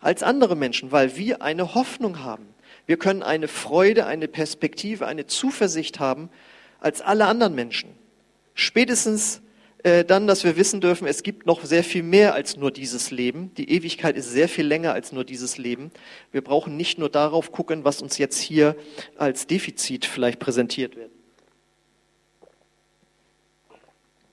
als 0.00 0.22
andere 0.22 0.54
Menschen, 0.54 0.92
weil 0.92 1.16
wir 1.16 1.42
eine 1.42 1.74
Hoffnung 1.74 2.22
haben. 2.22 2.46
Wir 2.88 2.96
können 2.96 3.22
eine 3.22 3.48
Freude, 3.48 4.06
eine 4.06 4.28
Perspektive, 4.28 5.06
eine 5.06 5.26
Zuversicht 5.26 6.00
haben 6.00 6.30
als 6.80 7.02
alle 7.02 7.26
anderen 7.26 7.54
Menschen. 7.54 7.90
Spätestens 8.54 9.42
äh, 9.82 10.06
dann, 10.06 10.26
dass 10.26 10.42
wir 10.42 10.56
wissen 10.56 10.80
dürfen, 10.80 11.06
es 11.06 11.22
gibt 11.22 11.44
noch 11.44 11.66
sehr 11.66 11.84
viel 11.84 12.02
mehr 12.02 12.32
als 12.32 12.56
nur 12.56 12.70
dieses 12.70 13.10
Leben. 13.10 13.52
Die 13.56 13.70
Ewigkeit 13.70 14.16
ist 14.16 14.30
sehr 14.30 14.48
viel 14.48 14.66
länger 14.66 14.94
als 14.94 15.12
nur 15.12 15.24
dieses 15.24 15.58
Leben. 15.58 15.90
Wir 16.32 16.40
brauchen 16.40 16.78
nicht 16.78 16.98
nur 16.98 17.10
darauf 17.10 17.52
gucken, 17.52 17.84
was 17.84 18.00
uns 18.00 18.16
jetzt 18.16 18.38
hier 18.38 18.74
als 19.18 19.46
Defizit 19.46 20.06
vielleicht 20.06 20.38
präsentiert 20.38 20.96
wird. 20.96 21.10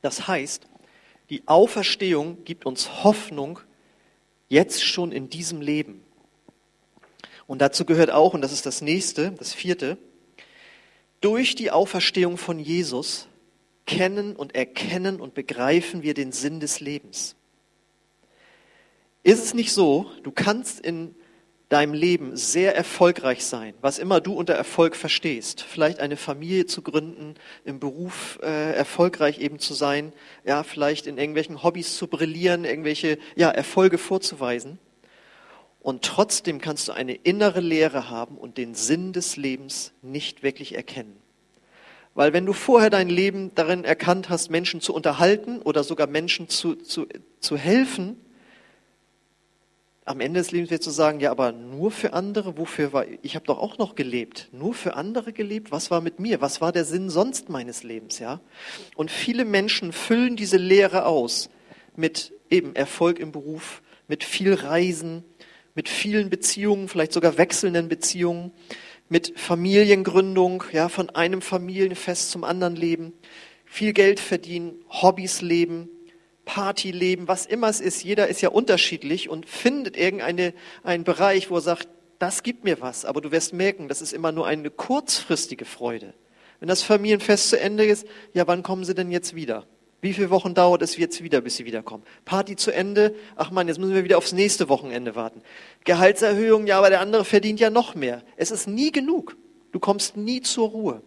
Das 0.01 0.29
heißt, 0.29 0.65
die 1.29 1.43
Auferstehung 1.45 2.45
gibt 2.45 2.65
uns 2.65 3.03
Hoffnung 3.03 3.59
jetzt 4.47 4.81
schon 4.81 5.11
in 5.11 5.29
diesem 5.29 5.59
Leben. 5.59 5.94
Und 7.55 7.59
dazu 7.59 7.85
gehört 7.85 8.11
auch, 8.11 8.33
und 8.33 8.41
das 8.41 8.51
ist 8.51 8.65
das 8.65 8.81
nächste, 8.81 9.31
das 9.31 9.53
vierte, 9.53 9.97
durch 11.21 11.55
die 11.55 11.71
Auferstehung 11.71 12.35
von 12.35 12.59
Jesus 12.59 13.29
kennen 13.85 14.35
und 14.35 14.55
erkennen 14.55 15.21
und 15.21 15.35
begreifen 15.35 16.03
wir 16.03 16.13
den 16.13 16.33
Sinn 16.33 16.59
des 16.59 16.81
Lebens. 16.81 17.37
Ist 19.23 19.41
es 19.41 19.53
nicht 19.53 19.71
so, 19.71 20.11
du 20.23 20.33
kannst 20.33 20.81
in 20.81 21.15
deinem 21.69 21.93
Leben 21.93 22.35
sehr 22.35 22.75
erfolgreich 22.75 23.45
sein, 23.45 23.73
was 23.79 23.99
immer 23.99 24.19
du 24.19 24.33
unter 24.33 24.53
Erfolg 24.53 24.97
verstehst, 24.97 25.61
vielleicht 25.61 26.01
eine 26.01 26.17
Familie 26.17 26.65
zu 26.65 26.81
gründen, 26.81 27.35
im 27.63 27.79
Beruf 27.79 28.37
äh, 28.43 28.73
erfolgreich 28.73 29.39
eben 29.39 29.59
zu 29.59 29.73
sein, 29.73 30.11
ja, 30.43 30.63
vielleicht 30.63 31.07
in 31.07 31.17
irgendwelchen 31.17 31.63
Hobbys 31.63 31.95
zu 31.95 32.07
brillieren, 32.07 32.65
irgendwelche 32.65 33.17
ja, 33.37 33.49
Erfolge 33.49 33.97
vorzuweisen. 33.97 34.77
Und 35.85 36.01
trotzdem 36.01 36.59
kannst 36.59 36.87
du 36.87 36.93
eine 36.93 37.13
innere 37.13 37.59
Leere 37.59 38.09
haben 38.09 38.39
und 38.39 38.57
den 38.57 38.73
Sinn 38.73 39.13
des 39.13 39.37
Lebens 39.37 39.93
nicht 40.01 40.41
wirklich 40.41 40.73
erkennen. 40.73 41.15
Weil 42.15 42.33
wenn 42.33 42.47
du 42.47 42.53
vorher 42.53 42.89
dein 42.89 43.07
Leben 43.07 43.53
darin 43.53 43.83
erkannt 43.83 44.29
hast, 44.29 44.49
Menschen 44.49 44.81
zu 44.81 44.95
unterhalten 44.95 45.61
oder 45.61 45.83
sogar 45.83 46.07
Menschen 46.07 46.49
zu, 46.49 46.73
zu, 46.73 47.05
zu 47.39 47.55
helfen, 47.55 48.19
am 50.05 50.21
Ende 50.21 50.39
des 50.39 50.51
Lebens 50.51 50.71
wirst 50.71 50.87
du 50.87 50.89
sagen, 50.89 51.19
ja, 51.19 51.29
aber 51.29 51.51
nur 51.51 51.91
für 51.91 52.13
andere, 52.13 52.57
wofür 52.57 52.91
war, 52.91 53.05
ich 53.21 53.35
habe 53.35 53.45
doch 53.45 53.59
auch 53.59 53.77
noch 53.77 53.93
gelebt, 53.93 54.49
nur 54.51 54.73
für 54.73 54.95
andere 54.95 55.33
gelebt, 55.33 55.71
was 55.71 55.91
war 55.91 56.01
mit 56.01 56.19
mir, 56.19 56.41
was 56.41 56.61
war 56.61 56.71
der 56.71 56.85
Sinn 56.85 57.11
sonst 57.11 57.49
meines 57.49 57.83
Lebens, 57.83 58.17
ja? 58.17 58.41
Und 58.95 59.11
viele 59.11 59.45
Menschen 59.45 59.93
füllen 59.93 60.35
diese 60.35 60.57
Lehre 60.57 61.05
aus 61.05 61.51
mit 61.95 62.33
eben 62.49 62.75
Erfolg 62.75 63.19
im 63.19 63.31
Beruf, 63.31 63.83
mit 64.07 64.23
viel 64.23 64.55
Reisen, 64.55 65.23
mit 65.75 65.89
vielen 65.89 66.29
Beziehungen, 66.29 66.87
vielleicht 66.87 67.13
sogar 67.13 67.37
wechselnden 67.37 67.89
Beziehungen, 67.89 68.51
mit 69.09 69.37
Familiengründung, 69.39 70.63
ja, 70.71 70.89
von 70.89 71.11
einem 71.11 71.41
Familienfest 71.41 72.31
zum 72.31 72.43
anderen 72.43 72.75
leben, 72.75 73.13
viel 73.65 73.93
Geld 73.93 74.19
verdienen, 74.19 74.83
Hobbys 74.89 75.41
leben, 75.41 75.89
Party 76.45 76.91
leben, 76.91 77.27
was 77.27 77.45
immer 77.45 77.67
es 77.67 77.81
ist. 77.81 78.03
Jeder 78.03 78.27
ist 78.27 78.41
ja 78.41 78.49
unterschiedlich 78.49 79.29
und 79.29 79.47
findet 79.47 79.97
irgendeinen 79.97 81.03
Bereich, 81.03 81.49
wo 81.49 81.55
er 81.55 81.61
sagt, 81.61 81.89
das 82.19 82.43
gibt 82.43 82.63
mir 82.63 82.79
was. 82.81 83.03
Aber 83.03 83.19
du 83.21 83.31
wirst 83.31 83.53
merken, 83.53 83.87
das 83.87 84.01
ist 84.01 84.13
immer 84.13 84.31
nur 84.31 84.47
eine 84.47 84.69
kurzfristige 84.69 85.65
Freude. 85.65 86.13
Wenn 86.59 86.69
das 86.69 86.81
Familienfest 86.81 87.49
zu 87.49 87.59
Ende 87.59 87.85
ist, 87.85 88.07
ja, 88.33 88.47
wann 88.47 88.63
kommen 88.63 88.85
sie 88.85 88.95
denn 88.95 89.11
jetzt 89.11 89.35
wieder? 89.35 89.67
Wie 90.05 90.13
viele 90.13 90.29
Wochen 90.29 90.53
dauert 90.53 90.83
es 90.83 90.97
jetzt 90.97 91.23
wieder, 91.23 91.41
bis 91.41 91.55
sie 91.55 91.65
wiederkommen? 91.65 92.03
Party 92.25 92.55
zu 92.55 92.69
Ende, 92.69 93.15
ach 93.35 93.49
man, 93.49 93.67
jetzt 93.67 93.79
müssen 93.79 93.95
wir 93.95 94.03
wieder 94.03 94.19
aufs 94.19 94.33
nächste 94.33 94.69
Wochenende 94.69 95.15
warten. 95.15 95.41
Gehaltserhöhung, 95.83 96.67
ja, 96.67 96.77
aber 96.77 96.91
der 96.91 96.99
andere 96.99 97.25
verdient 97.25 97.59
ja 97.59 97.71
noch 97.71 97.95
mehr. 97.95 98.21
Es 98.37 98.51
ist 98.51 98.67
nie 98.67 98.91
genug. 98.91 99.35
Du 99.71 99.79
kommst 99.79 100.15
nie 100.15 100.41
zur 100.41 100.69
Ruhe. 100.69 101.01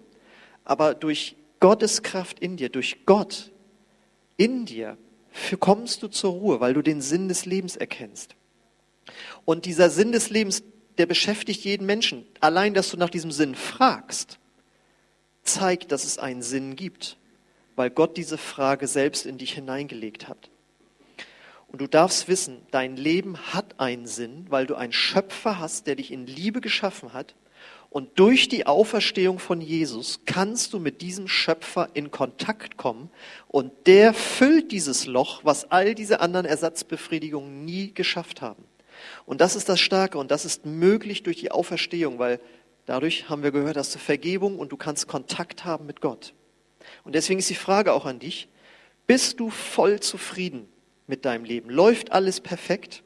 Aber 0.65 0.95
durch 0.95 1.37
Gottes 1.61 2.03
Kraft 2.03 2.41
in 2.41 2.57
dir, 2.57 2.71
durch 2.71 3.07
Gott 3.07 3.53
in 4.37 4.65
dir, 4.65 4.99
kommst 5.61 6.03
du 6.03 6.09
zur 6.09 6.33
Ruhe, 6.33 6.59
weil 6.59 6.75
du 6.75 6.83
den 6.83 7.01
Sinn 7.01 7.29
des 7.29 7.47
Lebens 7.47 7.77
erkennst. 7.77 8.35
Und 9.45 9.65
dieser 9.65 9.91
Sinn 9.91 10.11
des 10.11 10.29
Lebens, 10.29 10.65
der 10.99 11.07
beschäftigt 11.07 11.63
jeden 11.63 11.87
Menschen. 11.87 12.27
Allein, 12.41 12.75
dass 12.75 12.91
du 12.91 12.97
nach 12.97 13.11
diesem 13.11 13.31
Sinn 13.31 13.55
fragst, 13.55 14.41
zeigt, 15.45 15.93
dass 15.93 16.03
es 16.03 16.19
einen 16.19 16.43
Sinn 16.43 16.75
gibt 16.75 17.17
weil 17.79 17.91
Gott 17.91 18.17
diese 18.17 18.39
Frage 18.39 18.89
selbst 18.89 19.25
in 19.25 19.39
dich 19.39 19.53
hineingelegt 19.53 20.29
hat. 20.29 20.51
Und 21.69 21.81
du 21.81 21.87
darfst 21.87 22.27
wissen, 22.27 22.59
dein 22.73 22.97
Leben 22.97 23.39
hat 23.53 23.79
einen 23.79 24.07
Sinn, 24.07 24.47
weil 24.49 24.67
du 24.67 24.75
einen 24.75 24.93
Schöpfer 24.93 25.61
hast, 25.61 25.87
der 25.87 25.95
dich 25.95 26.11
in 26.11 26.27
Liebe 26.27 26.61
geschaffen 26.61 27.13
hat. 27.13 27.37
Und 27.89 28.19
durch 28.19 28.49
die 28.49 28.67
Auferstehung 28.67 29.39
von 29.39 29.61
Jesus 29.61 30.21
kannst 30.27 30.73
du 30.73 30.81
mit 30.81 31.03
diesem 31.03 31.29
Schöpfer 31.29 31.89
in 31.95 32.11
Kontakt 32.11 32.77
kommen. 32.77 33.11
Und 33.47 33.73
der 33.87 34.13
füllt 34.13 34.73
dieses 34.73 35.07
Loch, 35.07 35.43
was 35.45 35.71
all 35.71 35.95
diese 35.95 36.21
anderen 36.21 36.47
Ersatzbefriedigungen 36.47 37.65
nie 37.65 37.95
geschafft 37.95 38.43
haben. 38.43 38.65
Und 39.25 39.41
das 39.41 39.55
ist 39.55 39.69
das 39.69 39.79
Starke 39.79 40.19
und 40.19 40.33
das 40.33 40.45
ist 40.45 40.67
möglich 40.67 41.23
durch 41.23 41.37
die 41.37 41.53
Auferstehung, 41.53 42.19
weil 42.19 42.41
dadurch 42.87 43.29
haben 43.29 43.45
wir 43.45 43.53
gehört, 43.53 43.77
dass 43.77 43.93
du 43.93 44.01
Vergebung 44.01 44.59
und 44.59 44.73
du 44.73 44.77
kannst 44.77 45.07
Kontakt 45.07 45.65
haben 45.65 45.87
mit 45.87 46.01
Gott. 46.01 46.35
Und 47.05 47.15
deswegen 47.15 47.39
ist 47.39 47.51
die 47.51 47.55
Frage 47.55 47.93
auch 47.93 48.07
an 48.07 48.19
dich, 48.19 48.49
bist 49.07 49.41
du 49.41 49.51
voll 49.51 50.01
zufrieden 50.01 50.69
mit 51.07 51.25
deinem 51.25 51.45
Leben? 51.45 51.71
Läuft 51.71 52.13
alles 52.13 52.41
perfekt? 52.41 53.03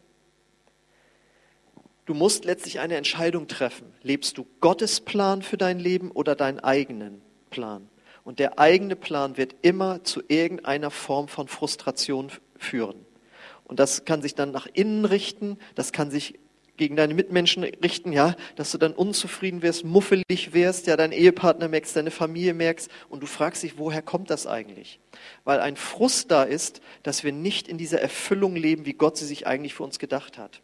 Du 2.05 2.15
musst 2.15 2.45
letztlich 2.45 2.81
eine 2.81 2.97
Entscheidung 2.97 3.47
treffen. 3.47 3.93
Lebst 4.03 4.37
du 4.37 4.47
Gottes 4.61 5.01
Plan 5.01 5.43
für 5.43 5.57
dein 5.57 5.79
Leben 5.79 6.11
oder 6.11 6.35
deinen 6.35 6.59
eigenen 6.59 7.23
Plan? 7.51 7.89
Und 8.25 8.39
der 8.39 8.59
eigene 8.59 8.97
Plan 8.97 9.37
wird 9.37 9.55
immer 9.63 10.05
zu 10.05 10.23
irgendeiner 10.27 10.91
Form 10.91 11.29
von 11.29 11.49
Frustration 11.49 12.31
führen. 12.57 13.07
Und 13.65 13.79
das 13.81 14.05
kann 14.05 14.23
sich 14.23 14.35
dann 14.35 14.51
nach 14.51 14.67
innen 14.67 15.05
richten, 15.05 15.59
das 15.75 15.93
kann 15.93 16.11
sich 16.11 16.39
gegen 16.77 16.97
deine 16.97 17.15
Mitmenschen 17.15 17.65
richten, 17.65 18.13
ja, 18.13 18.35
dass 18.57 18.73
du 18.73 18.79
dann 18.79 18.93
unzufrieden 18.93 19.63
wirst, 19.63 19.85
muffelig 19.85 20.53
wirst, 20.53 20.87
ja, 20.87 20.97
deinen 20.97 21.13
Ehepartner 21.13 21.69
merkst, 21.69 21.95
deine 21.95 22.11
Familie 22.11 22.55
merkst 22.55 22.91
und 23.09 23.23
du 23.23 23.27
fragst 23.27 23.63
dich, 23.63 23.79
woher 23.79 24.03
kommt 24.03 24.31
das 24.31 24.47
eigentlich? 24.47 24.99
Weil 25.45 25.61
ein 25.61 25.77
Frust 25.77 26.31
da 26.31 26.43
ist, 26.43 26.81
dass 27.03 27.25
wir 27.25 27.33
nicht 27.33 27.69
in 27.69 27.79
dieser 27.79 28.01
Erfüllung 28.01 28.57
leben, 28.57 28.87
wie 28.87 28.95
Gott 28.95 29.17
sie 29.17 29.27
sich 29.27 29.47
eigentlich 29.47 29.75
für 29.75 29.85
uns 29.85 29.99
gedacht 29.99 30.39
hat. 30.39 30.63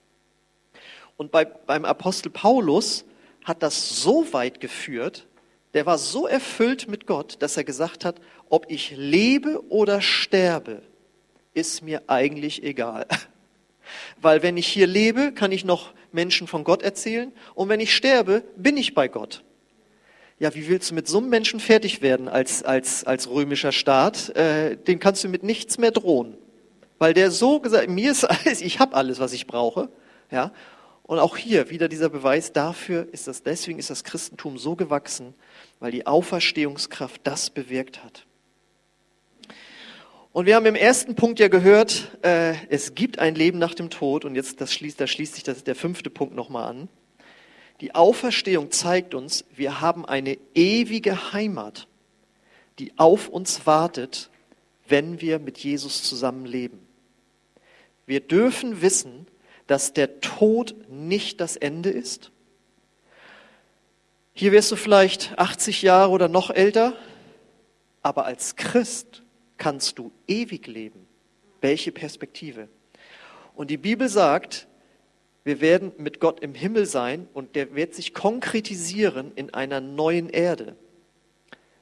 Und 1.16 1.30
bei, 1.30 1.44
beim 1.44 1.84
Apostel 1.84 2.30
Paulus 2.30 3.04
hat 3.44 3.62
das 3.62 4.02
so 4.02 4.32
weit 4.32 4.60
geführt, 4.60 5.26
der 5.74 5.84
war 5.84 5.98
so 5.98 6.26
erfüllt 6.26 6.88
mit 6.88 7.06
Gott, 7.06 7.36
dass 7.40 7.56
er 7.56 7.64
gesagt 7.64 8.04
hat, 8.04 8.20
ob 8.48 8.66
ich 8.70 8.92
lebe 8.96 9.62
oder 9.68 10.00
sterbe, 10.00 10.82
ist 11.54 11.82
mir 11.82 12.02
eigentlich 12.06 12.62
egal. 12.62 13.06
Weil 14.20 14.42
wenn 14.42 14.56
ich 14.56 14.66
hier 14.66 14.86
lebe, 14.86 15.32
kann 15.32 15.52
ich 15.52 15.64
noch 15.64 15.92
Menschen 16.12 16.46
von 16.46 16.64
Gott 16.64 16.82
erzählen 16.82 17.32
und 17.54 17.68
wenn 17.68 17.80
ich 17.80 17.94
sterbe, 17.94 18.44
bin 18.56 18.76
ich 18.76 18.94
bei 18.94 19.08
Gott. 19.08 19.42
Ja, 20.38 20.54
wie 20.54 20.68
willst 20.68 20.90
du 20.90 20.94
mit 20.94 21.08
so 21.08 21.18
einem 21.18 21.30
Menschen 21.30 21.58
fertig 21.58 22.00
werden 22.00 22.28
als, 22.28 22.62
als, 22.62 23.04
als 23.04 23.28
römischer 23.28 23.72
Staat? 23.72 24.28
Äh, 24.36 24.76
den 24.76 25.00
kannst 25.00 25.24
du 25.24 25.28
mit 25.28 25.42
nichts 25.42 25.78
mehr 25.78 25.90
drohen. 25.90 26.36
Weil 26.98 27.12
der 27.12 27.30
so 27.30 27.60
gesagt, 27.60 27.88
mir 27.88 28.12
ist 28.12 28.24
alles, 28.24 28.60
ich 28.60 28.78
habe 28.78 28.94
alles, 28.94 29.18
was 29.18 29.32
ich 29.32 29.46
brauche. 29.46 29.88
Ja, 30.30 30.52
und 31.08 31.18
auch 31.18 31.38
hier 31.38 31.70
wieder 31.70 31.88
dieser 31.88 32.10
Beweis 32.10 32.52
dafür 32.52 33.08
ist 33.12 33.28
das, 33.28 33.42
deswegen 33.42 33.78
ist 33.78 33.88
das 33.88 34.04
Christentum 34.04 34.58
so 34.58 34.76
gewachsen, 34.76 35.32
weil 35.80 35.90
die 35.90 36.06
Auferstehungskraft 36.06 37.22
das 37.24 37.48
bewirkt 37.48 38.04
hat. 38.04 38.26
Und 40.32 40.46
wir 40.46 40.56
haben 40.56 40.66
im 40.66 40.74
ersten 40.74 41.14
Punkt 41.14 41.40
ja 41.40 41.48
gehört, 41.48 42.18
äh, 42.22 42.54
es 42.68 42.94
gibt 42.94 43.18
ein 43.18 43.34
Leben 43.34 43.58
nach 43.58 43.74
dem 43.74 43.90
Tod. 43.90 44.24
Und 44.24 44.34
jetzt, 44.34 44.60
das 44.60 44.72
schließt, 44.74 45.00
da 45.00 45.06
schließt 45.06 45.34
sich 45.34 45.44
das, 45.44 45.64
der 45.64 45.74
fünfte 45.74 46.10
Punkt 46.10 46.34
nochmal 46.34 46.68
an. 46.68 46.88
Die 47.80 47.94
Auferstehung 47.94 48.70
zeigt 48.70 49.14
uns, 49.14 49.44
wir 49.54 49.80
haben 49.80 50.04
eine 50.04 50.36
ewige 50.54 51.32
Heimat, 51.32 51.86
die 52.78 52.92
auf 52.98 53.28
uns 53.28 53.66
wartet, 53.66 54.30
wenn 54.86 55.20
wir 55.20 55.38
mit 55.38 55.58
Jesus 55.58 56.02
zusammenleben. 56.02 56.80
Wir 58.06 58.20
dürfen 58.20 58.82
wissen, 58.82 59.26
dass 59.66 59.92
der 59.92 60.20
Tod 60.20 60.74
nicht 60.88 61.40
das 61.40 61.56
Ende 61.56 61.90
ist. 61.90 62.32
Hier 64.32 64.52
wirst 64.52 64.70
du 64.72 64.76
vielleicht 64.76 65.38
80 65.38 65.82
Jahre 65.82 66.10
oder 66.10 66.28
noch 66.28 66.50
älter, 66.50 66.94
aber 68.02 68.24
als 68.24 68.56
Christ 68.56 69.22
kannst 69.58 69.98
du 69.98 70.10
ewig 70.26 70.66
leben. 70.66 71.06
Welche 71.60 71.92
Perspektive? 71.92 72.68
Und 73.54 73.70
die 73.70 73.76
Bibel 73.76 74.08
sagt, 74.08 74.68
wir 75.44 75.60
werden 75.60 75.92
mit 75.98 76.20
Gott 76.20 76.40
im 76.40 76.54
Himmel 76.54 76.86
sein 76.86 77.28
und 77.34 77.56
der 77.56 77.74
wird 77.74 77.94
sich 77.94 78.14
konkretisieren 78.14 79.32
in 79.34 79.52
einer 79.52 79.80
neuen 79.80 80.28
Erde. 80.28 80.76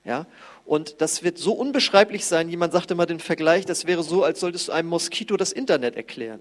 Ja? 0.05 0.27
Und 0.65 1.01
das 1.01 1.23
wird 1.23 1.39
so 1.39 1.53
unbeschreiblich 1.53 2.25
sein. 2.25 2.49
Jemand 2.49 2.73
sagte 2.73 2.95
mal 2.95 3.07
den 3.07 3.21
Vergleich, 3.21 3.67
das 3.67 3.87
wäre 3.87 4.03
so, 4.03 4.25
als 4.25 4.41
solltest 4.41 4.69
du 4.69 4.73
einem 4.73 4.89
Moskito 4.89 5.37
das 5.37 5.53
Internet 5.53 5.97
erklären. 5.97 6.41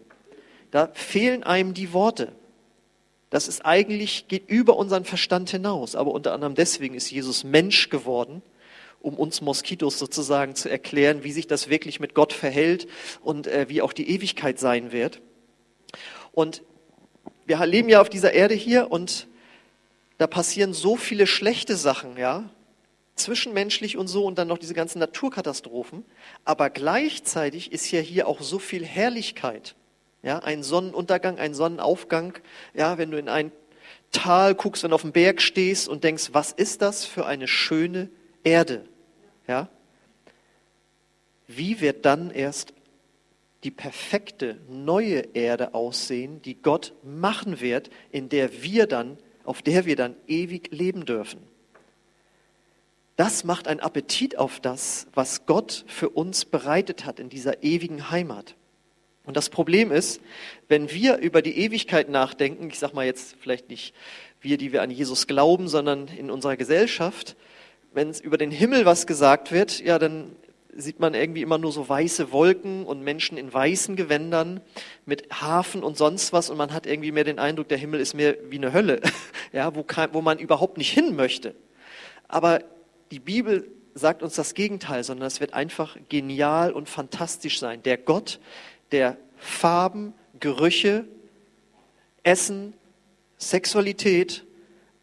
Da 0.71 0.89
fehlen 0.93 1.43
einem 1.43 1.73
die 1.73 1.93
Worte. 1.93 2.31
Das 3.29 3.47
ist 3.47 3.65
eigentlich, 3.65 4.27
geht 4.27 4.49
über 4.49 4.77
unseren 4.77 5.03
Verstand 5.03 5.49
hinaus. 5.49 5.95
Aber 5.95 6.11
unter 6.11 6.33
anderem 6.33 6.55
deswegen 6.55 6.95
ist 6.95 7.11
Jesus 7.11 7.43
Mensch 7.43 7.89
geworden, 7.89 8.41
um 9.05 9.15
uns 9.15 9.41
Moskitos 9.41 9.99
sozusagen 9.99 10.55
zu 10.55 10.67
erklären, 10.67 11.23
wie 11.23 11.31
sich 11.31 11.45
das 11.45 11.69
wirklich 11.69 11.99
mit 11.99 12.15
Gott 12.15 12.33
verhält 12.33 12.87
und 13.21 13.45
äh, 13.45 13.69
wie 13.69 13.83
auch 13.83 13.93
die 13.93 14.09
Ewigkeit 14.09 14.59
sein 14.59 14.91
wird. 14.91 15.21
Und 16.31 16.63
wir 17.45 17.63
leben 17.65 17.87
ja 17.87 18.01
auf 18.01 18.09
dieser 18.09 18.33
Erde 18.33 18.55
hier 18.55 18.91
und 18.91 19.27
da 20.17 20.25
passieren 20.25 20.73
so 20.73 20.95
viele 20.95 21.27
schlechte 21.27 21.75
Sachen, 21.75 22.17
ja, 22.17 22.49
zwischenmenschlich 23.15 23.95
und 23.95 24.07
so 24.07 24.25
und 24.25 24.39
dann 24.39 24.47
noch 24.47 24.57
diese 24.57 24.73
ganzen 24.73 24.99
Naturkatastrophen. 24.99 26.03
Aber 26.43 26.71
gleichzeitig 26.71 27.71
ist 27.71 27.91
ja 27.91 27.99
hier 27.99 28.27
auch 28.27 28.41
so 28.41 28.57
viel 28.57 28.83
Herrlichkeit. 28.83 29.75
Ja, 30.23 30.39
ein 30.39 30.63
Sonnenuntergang, 30.63 31.37
ein 31.37 31.53
Sonnenaufgang. 31.53 32.33
Ja, 32.73 32.97
wenn 32.97 33.11
du 33.11 33.19
in 33.19 33.29
ein 33.29 33.51
Tal 34.11 34.55
guckst, 34.55 34.81
wenn 34.81 34.89
du 34.89 34.95
auf 34.95 35.01
dem 35.01 35.11
Berg 35.11 35.41
stehst 35.41 35.87
und 35.87 36.03
denkst, 36.03 36.29
was 36.31 36.51
ist 36.51 36.81
das 36.81 37.05
für 37.05 37.27
eine 37.27 37.47
schöne 37.47 38.09
Erde? 38.43 38.85
Ja? 39.47 39.69
Wie 41.47 41.81
wird 41.81 42.05
dann 42.05 42.31
erst 42.31 42.73
die 43.63 43.71
perfekte 43.71 44.60
neue 44.69 45.19
Erde 45.34 45.73
aussehen, 45.73 46.41
die 46.41 46.55
Gott 46.55 46.93
machen 47.03 47.60
wird, 47.60 47.89
in 48.12 48.29
der 48.29 48.62
wir 48.62 48.88
dann, 48.88 49.17
auf 49.43 49.62
der 49.62 49.86
wir 49.86 49.95
dann 49.95 50.15
ewig 50.27 50.71
leben 50.71 51.05
dürfen? 51.05 51.39
Das 53.15 53.43
macht 53.43 53.67
einen 53.67 53.79
Appetit 53.79 54.38
auf 54.38 54.60
das, 54.60 55.08
was 55.13 55.45
Gott 55.45 55.86
für 55.88 56.10
uns 56.10 56.45
bereitet 56.45 57.05
hat 57.05 57.19
in 57.19 57.29
dieser 57.29 57.63
ewigen 57.63 58.10
Heimat. 58.10 58.55
Und 59.23 59.38
das 59.38 59.49
Problem 59.49 59.91
ist, 59.91 60.21
wenn 60.67 60.91
wir 60.91 61.17
über 61.17 61.41
die 61.41 61.58
Ewigkeit 61.58 62.10
nachdenken, 62.10 62.67
ich 62.67 62.77
sage 62.77 62.95
mal 62.95 63.05
jetzt 63.05 63.36
vielleicht 63.39 63.69
nicht 63.69 63.95
wir, 64.41 64.58
die 64.58 64.71
wir 64.71 64.84
an 64.84 64.91
Jesus 64.91 65.27
glauben, 65.27 65.67
sondern 65.67 66.08
in 66.08 66.29
unserer 66.29 66.58
Gesellschaft, 66.58 67.36
wenn 67.95 68.10
es 68.10 68.19
über 68.19 68.38
den 68.38 68.51
Himmel 68.51 68.86
was 68.86 69.08
gesagt 69.08 69.51
wird, 69.51 69.79
ja, 69.79 69.97
dann 69.97 70.36
sieht 70.77 70.99
man 70.99 71.13
irgendwie 71.13 71.41
immer 71.41 71.58
nur 71.58 71.71
so 71.71 71.88
weiße 71.88 72.34
Wolken 72.34 72.86
und 72.86 73.01
Menschen 73.01 73.38
in 73.38 73.51
weißen 73.53 73.95
Gewändern 73.95 74.60
mit 75.05 75.29
Hafen 75.31 75.81
und 75.81 75.97
sonst 75.97 76.34
was 76.34 76.49
und 76.49 76.58
man 76.58 76.73
hat 76.73 76.86
irgendwie 76.86 77.13
mehr 77.13 77.23
den 77.23 77.39
Eindruck, 77.39 77.69
der 77.69 77.77
Himmel 77.77 78.01
ist 78.01 78.13
mehr 78.13 78.36
wie 78.49 78.58
eine 78.58 78.73
Hölle, 78.73 78.99
ja, 79.53 79.73
wo, 79.73 79.84
kann, 79.84 80.10
wo 80.12 80.21
man 80.21 80.38
überhaupt 80.38 80.77
nicht 80.77 80.91
hin 80.91 81.15
möchte. 81.15 81.55
Aber 82.27 82.60
die 83.12 83.19
Bibel 83.19 83.71
sagt 83.93 84.21
uns 84.21 84.36
das 84.36 84.53
Gegenteil, 84.53 85.05
sondern 85.05 85.27
es 85.27 85.39
wird 85.39 85.53
einfach 85.53 85.95
genial 86.10 86.73
und 86.73 86.89
fantastisch 86.89 87.60
sein. 87.60 87.81
Der 87.84 87.97
Gott, 87.97 88.41
der 88.91 89.15
Farben, 89.38 90.13
Gerüche, 90.41 91.05
Essen, 92.23 92.73
Sexualität, 93.38 94.43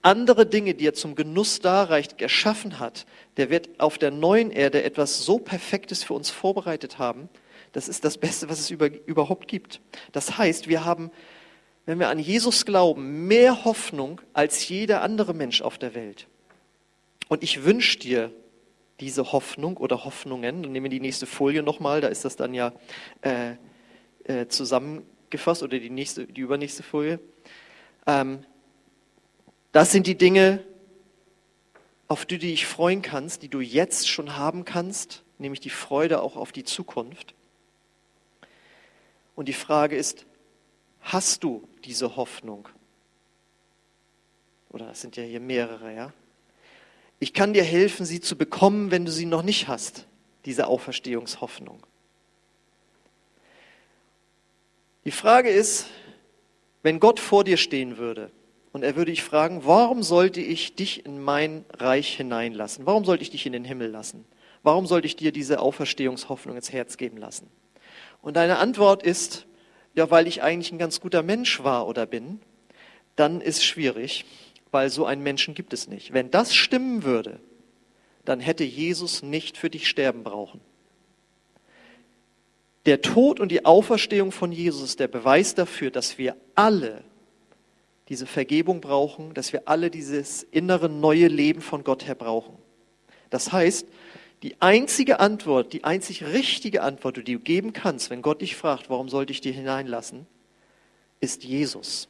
andere 0.02 0.46
Dinge, 0.46 0.74
die 0.74 0.86
er 0.86 0.94
zum 0.94 1.14
Genuss 1.14 1.60
darreicht, 1.60 2.18
geschaffen 2.18 2.78
hat, 2.78 3.06
der 3.36 3.50
wird 3.50 3.70
auf 3.78 3.98
der 3.98 4.10
neuen 4.10 4.50
Erde 4.50 4.82
etwas 4.82 5.24
so 5.24 5.38
Perfektes 5.38 6.02
für 6.04 6.14
uns 6.14 6.30
vorbereitet 6.30 6.98
haben. 6.98 7.28
Das 7.72 7.88
ist 7.88 8.04
das 8.04 8.18
Beste, 8.18 8.48
was 8.48 8.60
es 8.60 8.70
über, 8.70 8.90
überhaupt 9.06 9.48
gibt. 9.48 9.80
Das 10.12 10.36
heißt, 10.36 10.68
wir 10.68 10.84
haben, 10.84 11.10
wenn 11.86 11.98
wir 11.98 12.08
an 12.08 12.18
Jesus 12.18 12.66
glauben, 12.66 13.26
mehr 13.26 13.64
Hoffnung 13.64 14.20
als 14.32 14.68
jeder 14.68 15.02
andere 15.02 15.34
Mensch 15.34 15.62
auf 15.62 15.78
der 15.78 15.94
Welt. 15.94 16.26
Und 17.28 17.42
ich 17.42 17.64
wünsche 17.64 17.98
dir 17.98 18.32
diese 19.00 19.32
Hoffnung 19.32 19.78
oder 19.78 20.04
Hoffnungen, 20.04 20.62
dann 20.62 20.72
nehmen 20.72 20.84
wir 20.84 20.90
die 20.90 21.00
nächste 21.00 21.26
Folie 21.26 21.62
nochmal, 21.62 22.00
da 22.00 22.08
ist 22.08 22.24
das 22.24 22.36
dann 22.36 22.54
ja 22.54 22.72
äh, 23.22 23.54
äh, 24.24 24.46
zusammengefasst 24.48 25.62
oder 25.62 25.78
die 25.78 25.90
nächste, 25.90 26.26
die 26.26 26.40
übernächste 26.40 26.82
Folie. 26.82 27.18
Ähm, 28.06 28.44
das 29.72 29.90
sind 29.90 30.06
die 30.06 30.16
Dinge, 30.16 30.62
auf 32.06 32.26
die 32.26 32.38
du 32.38 32.46
dich 32.46 32.66
freuen 32.66 33.00
kannst, 33.00 33.42
die 33.42 33.48
du 33.48 33.60
jetzt 33.60 34.08
schon 34.08 34.36
haben 34.36 34.66
kannst, 34.66 35.22
nämlich 35.38 35.60
die 35.60 35.70
Freude 35.70 36.20
auch 36.20 36.36
auf 36.36 36.52
die 36.52 36.62
Zukunft. 36.64 37.34
Und 39.34 39.48
die 39.48 39.54
Frage 39.54 39.96
ist, 39.96 40.26
hast 41.00 41.42
du 41.42 41.66
diese 41.84 42.16
Hoffnung? 42.16 42.68
Oder 44.68 44.90
es 44.90 45.00
sind 45.00 45.16
ja 45.16 45.22
hier 45.22 45.40
mehrere, 45.40 45.94
ja? 45.94 46.12
Ich 47.18 47.32
kann 47.32 47.54
dir 47.54 47.64
helfen, 47.64 48.04
sie 48.04 48.20
zu 48.20 48.36
bekommen, 48.36 48.90
wenn 48.90 49.06
du 49.06 49.10
sie 49.10 49.26
noch 49.26 49.42
nicht 49.42 49.68
hast, 49.68 50.06
diese 50.44 50.66
Auferstehungshoffnung. 50.66 51.78
Die 55.04 55.12
Frage 55.12 55.48
ist, 55.48 55.86
wenn 56.82 57.00
Gott 57.00 57.20
vor 57.20 57.44
dir 57.44 57.56
stehen 57.56 57.96
würde 57.96 58.30
und 58.72 58.82
er 58.82 58.96
würde 58.96 59.10
dich 59.10 59.22
fragen, 59.22 59.62
warum 59.64 60.02
sollte 60.02 60.40
ich 60.40 60.74
dich 60.74 61.04
in 61.04 61.20
mein 61.20 61.64
Reich 61.74 62.16
hineinlassen? 62.16 62.86
Warum 62.86 63.04
sollte 63.04 63.22
ich 63.22 63.30
dich 63.30 63.44
in 63.44 63.52
den 63.52 63.64
Himmel 63.64 63.90
lassen? 63.90 64.24
Warum 64.62 64.86
sollte 64.86 65.06
ich 65.06 65.16
dir 65.16 65.32
diese 65.32 65.60
Auferstehungshoffnung 65.60 66.56
ins 66.56 66.72
Herz 66.72 66.96
geben 66.96 67.18
lassen? 67.18 67.48
Und 68.22 68.36
deine 68.36 68.58
Antwort 68.58 69.02
ist, 69.02 69.46
ja, 69.94 70.10
weil 70.10 70.26
ich 70.26 70.42
eigentlich 70.42 70.72
ein 70.72 70.78
ganz 70.78 71.00
guter 71.00 71.22
Mensch 71.22 71.62
war 71.62 71.86
oder 71.86 72.06
bin, 72.06 72.40
dann 73.16 73.42
ist 73.42 73.62
schwierig, 73.64 74.24
weil 74.70 74.88
so 74.88 75.04
einen 75.04 75.22
Menschen 75.22 75.54
gibt 75.54 75.74
es 75.74 75.86
nicht. 75.86 76.14
Wenn 76.14 76.30
das 76.30 76.54
stimmen 76.54 77.02
würde, 77.02 77.40
dann 78.24 78.40
hätte 78.40 78.64
Jesus 78.64 79.22
nicht 79.22 79.58
für 79.58 79.68
dich 79.68 79.86
sterben 79.88 80.22
brauchen. 80.22 80.60
Der 82.86 83.02
Tod 83.02 83.38
und 83.38 83.50
die 83.50 83.64
Auferstehung 83.64 84.32
von 84.32 84.50
Jesus 84.50 84.82
ist 84.82 85.00
der 85.00 85.08
Beweis 85.08 85.54
dafür, 85.54 85.90
dass 85.90 86.16
wir 86.18 86.36
alle 86.54 87.04
diese 88.08 88.26
Vergebung 88.26 88.80
brauchen, 88.80 89.34
dass 89.34 89.52
wir 89.52 89.68
alle 89.68 89.90
dieses 89.90 90.42
innere 90.42 90.88
neue 90.88 91.28
Leben 91.28 91.60
von 91.60 91.84
Gott 91.84 92.06
her 92.06 92.14
brauchen. 92.14 92.56
Das 93.30 93.52
heißt, 93.52 93.86
die 94.42 94.60
einzige 94.60 95.20
Antwort, 95.20 95.72
die 95.72 95.84
einzig 95.84 96.24
richtige 96.24 96.82
Antwort, 96.82 97.16
die 97.16 97.34
du 97.34 97.38
geben 97.38 97.72
kannst, 97.72 98.10
wenn 98.10 98.22
Gott 98.22 98.42
dich 98.42 98.56
fragt, 98.56 98.90
warum 98.90 99.08
sollte 99.08 99.32
ich 99.32 99.40
dir 99.40 99.52
hineinlassen, 99.52 100.26
ist 101.20 101.44
Jesus. 101.44 102.08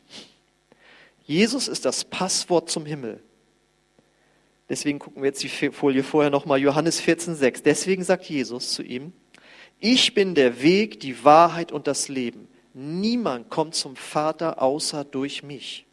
Jesus 1.24 1.68
ist 1.68 1.84
das 1.84 2.04
Passwort 2.04 2.70
zum 2.70 2.86
Himmel. 2.86 3.22
Deswegen 4.68 4.98
gucken 4.98 5.22
wir 5.22 5.28
jetzt 5.28 5.42
die 5.42 5.48
Folie 5.70 6.02
vorher 6.02 6.30
nochmal, 6.30 6.58
Johannes 6.58 7.02
14,6. 7.02 7.62
Deswegen 7.62 8.04
sagt 8.04 8.24
Jesus 8.24 8.72
zu 8.72 8.82
ihm, 8.82 9.12
ich 9.78 10.14
bin 10.14 10.34
der 10.34 10.62
Weg, 10.62 11.00
die 11.00 11.24
Wahrheit 11.24 11.72
und 11.72 11.86
das 11.86 12.08
Leben. 12.08 12.48
Niemand 12.74 13.50
kommt 13.50 13.74
zum 13.74 13.96
Vater 13.96 14.62
außer 14.62 15.04
durch 15.04 15.42
mich. 15.42 15.86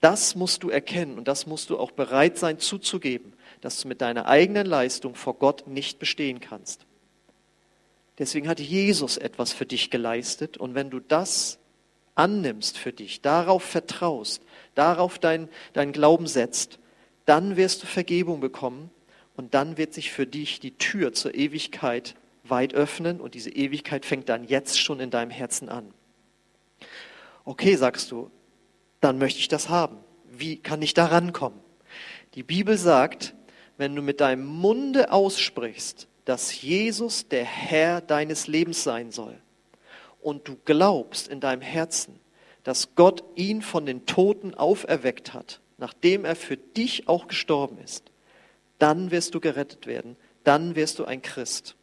Das 0.00 0.34
musst 0.34 0.62
du 0.62 0.70
erkennen 0.70 1.18
und 1.18 1.28
das 1.28 1.46
musst 1.46 1.70
du 1.70 1.78
auch 1.78 1.90
bereit 1.90 2.38
sein 2.38 2.58
zuzugeben, 2.58 3.32
dass 3.60 3.80
du 3.80 3.88
mit 3.88 4.00
deiner 4.00 4.26
eigenen 4.26 4.66
Leistung 4.66 5.14
vor 5.14 5.34
Gott 5.34 5.66
nicht 5.66 5.98
bestehen 5.98 6.40
kannst. 6.40 6.86
Deswegen 8.18 8.48
hat 8.48 8.60
Jesus 8.60 9.16
etwas 9.18 9.52
für 9.52 9.66
dich 9.66 9.90
geleistet 9.90 10.56
und 10.56 10.74
wenn 10.74 10.90
du 10.90 11.00
das 11.00 11.58
annimmst 12.14 12.78
für 12.78 12.92
dich, 12.92 13.20
darauf 13.20 13.62
vertraust, 13.62 14.42
darauf 14.74 15.18
deinen 15.18 15.48
dein 15.74 15.92
Glauben 15.92 16.26
setzt, 16.26 16.78
dann 17.26 17.56
wirst 17.56 17.82
du 17.82 17.86
Vergebung 17.86 18.40
bekommen 18.40 18.90
und 19.36 19.52
dann 19.54 19.76
wird 19.76 19.92
sich 19.92 20.10
für 20.12 20.26
dich 20.26 20.60
die 20.60 20.78
Tür 20.78 21.12
zur 21.12 21.34
Ewigkeit 21.34 22.14
weit 22.50 22.74
öffnen 22.74 23.20
und 23.20 23.34
diese 23.34 23.50
Ewigkeit 23.50 24.04
fängt 24.04 24.28
dann 24.28 24.44
jetzt 24.44 24.80
schon 24.80 25.00
in 25.00 25.10
deinem 25.10 25.30
Herzen 25.30 25.68
an. 25.68 25.92
Okay, 27.44 27.76
sagst 27.76 28.10
du, 28.10 28.30
dann 29.00 29.18
möchte 29.18 29.38
ich 29.38 29.48
das 29.48 29.68
haben. 29.68 29.98
Wie 30.24 30.56
kann 30.56 30.82
ich 30.82 30.94
da 30.94 31.06
rankommen? 31.06 31.60
Die 32.34 32.42
Bibel 32.42 32.76
sagt, 32.76 33.34
wenn 33.76 33.94
du 33.94 34.02
mit 34.02 34.20
deinem 34.20 34.46
Munde 34.46 35.12
aussprichst, 35.12 36.08
dass 36.24 36.60
Jesus 36.60 37.28
der 37.28 37.44
Herr 37.44 38.00
deines 38.00 38.46
Lebens 38.46 38.82
sein 38.82 39.10
soll 39.12 39.38
und 40.20 40.48
du 40.48 40.56
glaubst 40.64 41.28
in 41.28 41.40
deinem 41.40 41.62
Herzen, 41.62 42.18
dass 42.64 42.96
Gott 42.96 43.22
ihn 43.36 43.62
von 43.62 43.86
den 43.86 44.06
Toten 44.06 44.54
auferweckt 44.54 45.34
hat, 45.34 45.60
nachdem 45.78 46.24
er 46.24 46.34
für 46.34 46.56
dich 46.56 47.06
auch 47.06 47.28
gestorben 47.28 47.78
ist, 47.78 48.10
dann 48.78 49.12
wirst 49.12 49.34
du 49.34 49.40
gerettet 49.40 49.86
werden, 49.86 50.16
dann 50.42 50.74
wirst 50.74 50.98
du 50.98 51.04
ein 51.04 51.22
Christ. 51.22 51.75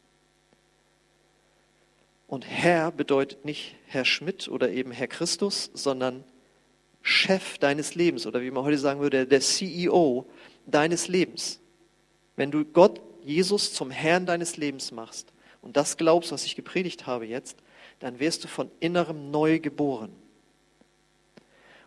Und 2.33 2.47
Herr 2.47 2.91
bedeutet 2.91 3.45
nicht 3.45 3.75
Herr 3.85 4.05
Schmidt 4.05 4.47
oder 4.47 4.71
eben 4.71 4.89
Herr 4.89 5.05
Christus, 5.05 5.69
sondern 5.75 6.23
Chef 7.03 7.59
deines 7.59 7.93
Lebens 7.93 8.25
oder 8.25 8.41
wie 8.41 8.49
man 8.49 8.63
heute 8.63 8.79
sagen 8.79 9.01
würde, 9.01 9.27
der 9.27 9.39
CEO 9.39 10.25
deines 10.65 11.07
Lebens. 11.07 11.59
Wenn 12.35 12.49
du 12.49 12.65
Gott, 12.65 13.01
Jesus 13.23 13.71
zum 13.75 13.91
Herrn 13.91 14.25
deines 14.25 14.57
Lebens 14.57 14.91
machst 14.91 15.31
und 15.61 15.77
das 15.77 15.95
glaubst, 15.95 16.31
was 16.31 16.43
ich 16.45 16.55
gepredigt 16.55 17.05
habe 17.05 17.27
jetzt, 17.27 17.59
dann 17.99 18.19
wirst 18.19 18.43
du 18.43 18.47
von 18.47 18.71
innerem 18.79 19.29
neu 19.29 19.59
geboren. 19.59 20.11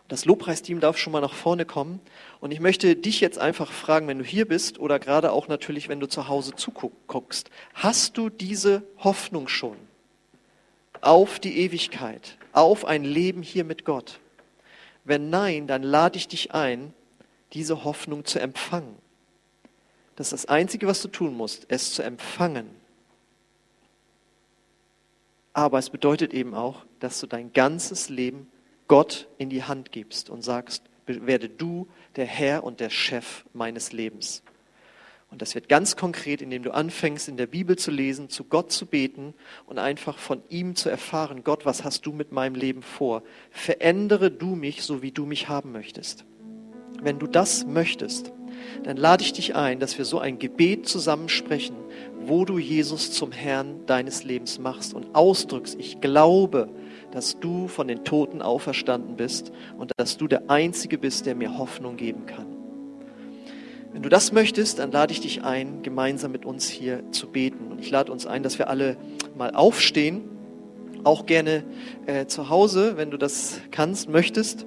Das 0.07 0.23
Lobpreisteam 0.23 0.79
darf 0.79 0.97
schon 0.97 1.11
mal 1.11 1.19
nach 1.19 1.33
vorne 1.33 1.65
kommen. 1.65 1.99
Und 2.39 2.51
ich 2.51 2.61
möchte 2.61 2.95
dich 2.95 3.19
jetzt 3.19 3.37
einfach 3.37 3.73
fragen, 3.73 4.07
wenn 4.07 4.19
du 4.19 4.23
hier 4.23 4.47
bist 4.47 4.79
oder 4.79 4.97
gerade 4.97 5.33
auch 5.33 5.49
natürlich, 5.49 5.89
wenn 5.89 5.99
du 5.99 6.07
zu 6.07 6.29
Hause 6.29 6.55
zuguckst, 6.55 7.49
hast 7.73 8.17
du 8.17 8.29
diese 8.29 8.83
Hoffnung 8.99 9.49
schon 9.49 9.75
auf 11.01 11.39
die 11.39 11.57
Ewigkeit, 11.59 12.37
auf 12.51 12.85
ein 12.85 13.03
Leben 13.03 13.41
hier 13.41 13.63
mit 13.63 13.85
Gott? 13.85 14.19
Wenn 15.03 15.29
nein, 15.29 15.67
dann 15.67 15.83
lade 15.83 16.17
ich 16.17 16.27
dich 16.27 16.53
ein, 16.53 16.93
diese 17.53 17.83
Hoffnung 17.83 18.25
zu 18.25 18.39
empfangen. 18.39 18.97
Das 20.15 20.33
ist 20.33 20.43
das 20.43 20.45
Einzige, 20.49 20.87
was 20.87 21.01
du 21.01 21.07
tun 21.07 21.35
musst, 21.35 21.65
es 21.69 21.93
zu 21.93 22.03
empfangen. 22.03 22.69
Aber 25.53 25.79
es 25.79 25.89
bedeutet 25.89 26.33
eben 26.33 26.53
auch, 26.53 26.85
dass 26.99 27.19
du 27.19 27.27
dein 27.27 27.53
ganzes 27.53 28.09
Leben 28.09 28.51
Gott 28.87 29.27
in 29.37 29.49
die 29.49 29.63
Hand 29.63 29.91
gibst 29.91 30.29
und 30.29 30.43
sagst, 30.43 30.83
werde 31.05 31.49
du 31.49 31.87
der 32.15 32.25
Herr 32.25 32.63
und 32.63 32.79
der 32.79 32.89
Chef 32.89 33.45
meines 33.53 33.91
Lebens. 33.91 34.43
Und 35.29 35.41
das 35.41 35.55
wird 35.55 35.67
ganz 35.67 35.97
konkret, 35.97 36.41
indem 36.41 36.63
du 36.63 36.73
anfängst, 36.73 37.27
in 37.27 37.35
der 37.35 37.47
Bibel 37.47 37.77
zu 37.77 37.91
lesen, 37.91 38.29
zu 38.29 38.45
Gott 38.45 38.71
zu 38.71 38.85
beten 38.85 39.33
und 39.65 39.77
einfach 39.77 40.17
von 40.17 40.41
ihm 40.47 40.75
zu 40.75 40.89
erfahren, 40.89 41.43
Gott, 41.43 41.65
was 41.65 41.83
hast 41.83 42.05
du 42.05 42.13
mit 42.13 42.31
meinem 42.31 42.55
Leben 42.55 42.81
vor? 42.81 43.23
Verändere 43.51 44.31
du 44.31 44.55
mich, 44.55 44.83
so 44.83 45.01
wie 45.01 45.11
du 45.11 45.25
mich 45.25 45.49
haben 45.49 45.73
möchtest. 45.73 46.25
Wenn 47.01 47.19
du 47.19 47.27
das 47.27 47.65
möchtest, 47.65 48.31
dann 48.83 48.97
lade 48.97 49.23
ich 49.23 49.33
dich 49.33 49.55
ein, 49.55 49.79
dass 49.79 49.97
wir 49.97 50.05
so 50.05 50.19
ein 50.19 50.39
Gebet 50.39 50.87
zusammen 50.87 51.29
sprechen, 51.29 51.75
wo 52.21 52.45
du 52.45 52.57
Jesus 52.57 53.11
zum 53.11 53.31
Herrn 53.31 53.85
deines 53.85 54.23
Lebens 54.23 54.59
machst 54.59 54.93
und 54.93 55.13
ausdrückst, 55.13 55.77
ich 55.79 56.01
glaube, 56.01 56.69
dass 57.11 57.39
du 57.39 57.67
von 57.67 57.87
den 57.87 58.03
Toten 58.03 58.41
auferstanden 58.41 59.15
bist 59.15 59.51
und 59.77 59.91
dass 59.97 60.17
du 60.17 60.27
der 60.27 60.49
Einzige 60.49 60.97
bist, 60.97 61.25
der 61.25 61.35
mir 61.35 61.57
Hoffnung 61.57 61.97
geben 61.97 62.25
kann. 62.25 62.56
Wenn 63.93 64.01
du 64.03 64.09
das 64.09 64.31
möchtest, 64.31 64.79
dann 64.79 64.91
lade 64.91 65.11
ich 65.11 65.21
dich 65.21 65.43
ein, 65.43 65.81
gemeinsam 65.81 66.31
mit 66.31 66.45
uns 66.45 66.67
hier 66.67 67.03
zu 67.11 67.27
beten. 67.27 67.71
Und 67.71 67.79
ich 67.79 67.89
lade 67.89 68.11
uns 68.11 68.25
ein, 68.25 68.43
dass 68.43 68.59
wir 68.59 68.69
alle 68.69 68.97
mal 69.35 69.51
aufstehen, 69.51 70.23
auch 71.03 71.25
gerne 71.25 71.63
äh, 72.05 72.25
zu 72.25 72.49
Hause, 72.49 72.97
wenn 72.97 73.11
du 73.11 73.17
das 73.17 73.61
kannst, 73.71 74.09
möchtest. 74.09 74.65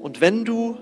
Und 0.00 0.20
wenn 0.20 0.44
du 0.44 0.76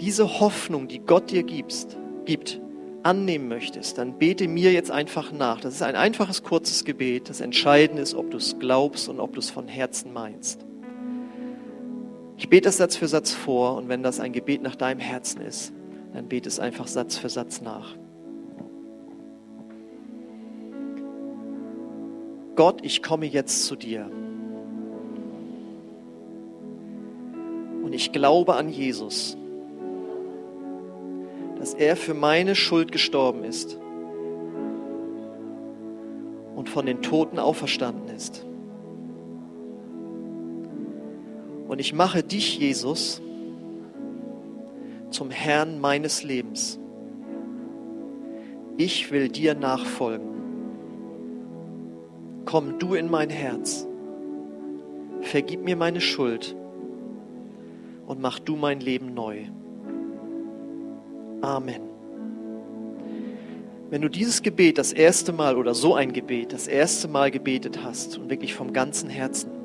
diese 0.00 0.40
Hoffnung, 0.40 0.88
die 0.88 1.00
Gott 1.00 1.30
dir 1.30 1.42
gibst, 1.42 1.96
gibt, 2.24 2.60
annehmen 3.02 3.48
möchtest, 3.48 3.98
dann 3.98 4.18
bete 4.18 4.46
mir 4.46 4.72
jetzt 4.72 4.90
einfach 4.90 5.32
nach. 5.32 5.60
Das 5.60 5.74
ist 5.74 5.82
ein 5.82 5.96
einfaches, 5.96 6.42
kurzes 6.42 6.84
Gebet. 6.84 7.28
Das 7.28 7.40
Entscheidende 7.40 8.02
ist, 8.02 8.14
ob 8.14 8.30
du 8.30 8.36
es 8.36 8.58
glaubst 8.58 9.08
und 9.08 9.20
ob 9.20 9.32
du 9.32 9.40
es 9.40 9.50
von 9.50 9.68
Herzen 9.68 10.12
meinst. 10.12 10.66
Ich 12.40 12.48
bete 12.48 12.68
das 12.68 12.78
Satz 12.78 12.96
für 12.96 13.06
Satz 13.06 13.32
vor 13.32 13.76
und 13.76 13.90
wenn 13.90 14.02
das 14.02 14.18
ein 14.18 14.32
Gebet 14.32 14.62
nach 14.62 14.74
deinem 14.74 14.98
Herzen 14.98 15.42
ist, 15.42 15.74
dann 16.14 16.26
bete 16.26 16.48
es 16.48 16.58
einfach 16.58 16.86
Satz 16.86 17.18
für 17.18 17.28
Satz 17.28 17.60
nach. 17.60 17.94
Gott, 22.56 22.80
ich 22.82 23.02
komme 23.02 23.26
jetzt 23.26 23.66
zu 23.66 23.76
dir. 23.76 24.10
Und 27.82 27.92
ich 27.92 28.10
glaube 28.10 28.56
an 28.56 28.70
Jesus 28.70 29.36
dass 31.60 31.74
er 31.74 31.94
für 31.94 32.14
meine 32.14 32.54
Schuld 32.54 32.90
gestorben 32.90 33.44
ist 33.44 33.78
und 36.56 36.70
von 36.70 36.86
den 36.86 37.02
Toten 37.02 37.38
auferstanden 37.38 38.08
ist. 38.16 38.46
Und 41.80 41.86
ich 41.86 41.94
mache 41.94 42.22
dich, 42.22 42.58
Jesus, 42.58 43.22
zum 45.08 45.30
Herrn 45.30 45.80
meines 45.80 46.22
Lebens. 46.22 46.78
Ich 48.76 49.10
will 49.10 49.30
dir 49.30 49.54
nachfolgen. 49.54 50.28
Komm 52.44 52.78
du 52.78 52.92
in 52.92 53.10
mein 53.10 53.30
Herz. 53.30 53.86
Vergib 55.22 55.64
mir 55.64 55.74
meine 55.74 56.02
Schuld 56.02 56.54
und 58.06 58.20
mach 58.20 58.40
du 58.40 58.56
mein 58.56 58.80
Leben 58.80 59.14
neu. 59.14 59.46
Amen. 61.40 61.80
Wenn 63.88 64.02
du 64.02 64.10
dieses 64.10 64.42
Gebet 64.42 64.76
das 64.76 64.92
erste 64.92 65.32
Mal 65.32 65.56
oder 65.56 65.72
so 65.72 65.94
ein 65.94 66.12
Gebet 66.12 66.52
das 66.52 66.68
erste 66.68 67.08
Mal 67.08 67.30
gebetet 67.30 67.82
hast 67.82 68.18
und 68.18 68.28
wirklich 68.28 68.52
vom 68.52 68.74
ganzen 68.74 69.08
Herzen, 69.08 69.59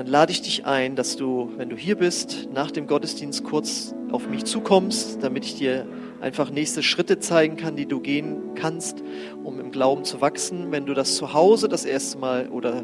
dann 0.00 0.06
lade 0.06 0.32
ich 0.32 0.40
dich 0.40 0.64
ein, 0.64 0.96
dass 0.96 1.16
du, 1.16 1.52
wenn 1.58 1.68
du 1.68 1.76
hier 1.76 1.94
bist, 1.94 2.48
nach 2.54 2.70
dem 2.70 2.86
Gottesdienst 2.86 3.44
kurz 3.44 3.94
auf 4.10 4.30
mich 4.30 4.46
zukommst, 4.46 5.22
damit 5.22 5.44
ich 5.44 5.56
dir 5.56 5.86
einfach 6.22 6.48
nächste 6.48 6.82
Schritte 6.82 7.18
zeigen 7.18 7.58
kann, 7.58 7.76
die 7.76 7.84
du 7.84 8.00
gehen 8.00 8.54
kannst, 8.54 9.04
um 9.44 9.60
im 9.60 9.70
Glauben 9.70 10.04
zu 10.04 10.22
wachsen. 10.22 10.72
Wenn 10.72 10.86
du 10.86 10.94
das 10.94 11.16
zu 11.16 11.34
Hause 11.34 11.68
das 11.68 11.84
erste 11.84 12.16
Mal 12.16 12.48
oder 12.48 12.82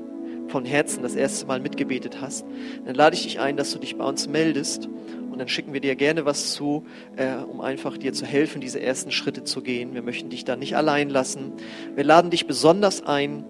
von 0.49 0.67
Herzen 0.67 1.03
das 1.03 1.15
erste 1.15 1.47
Mal 1.47 1.59
mitgebetet 1.59 2.21
hast, 2.21 2.45
dann 2.85 2.95
lade 2.95 3.17
ich 3.17 3.23
dich 3.23 3.41
ein, 3.41 3.57
dass 3.57 3.73
du 3.73 3.79
dich 3.79 3.97
bei 3.97 4.05
uns 4.05 4.29
meldest 4.29 4.87
und 5.33 5.39
dann 5.39 5.49
schicken 5.49 5.73
wir 5.73 5.81
dir 5.81 5.97
gerne 5.97 6.27
was 6.27 6.53
zu, 6.53 6.85
äh, 7.17 7.37
um 7.37 7.63
einfach 7.63 7.97
dir 7.97 8.13
zu 8.13 8.27
helfen, 8.27 8.61
diese 8.61 8.83
ersten 8.83 9.11
Schritte 9.11 9.43
zu 9.43 9.63
gehen. 9.63 9.95
Wir 9.95 10.03
möchten 10.03 10.29
dich 10.29 10.45
da 10.45 10.55
nicht 10.55 10.77
allein 10.77 11.09
lassen. 11.09 11.55
Wir 11.95 12.05
laden 12.05 12.31
dich 12.31 12.47
besonders 12.47 13.07
ein, 13.07 13.47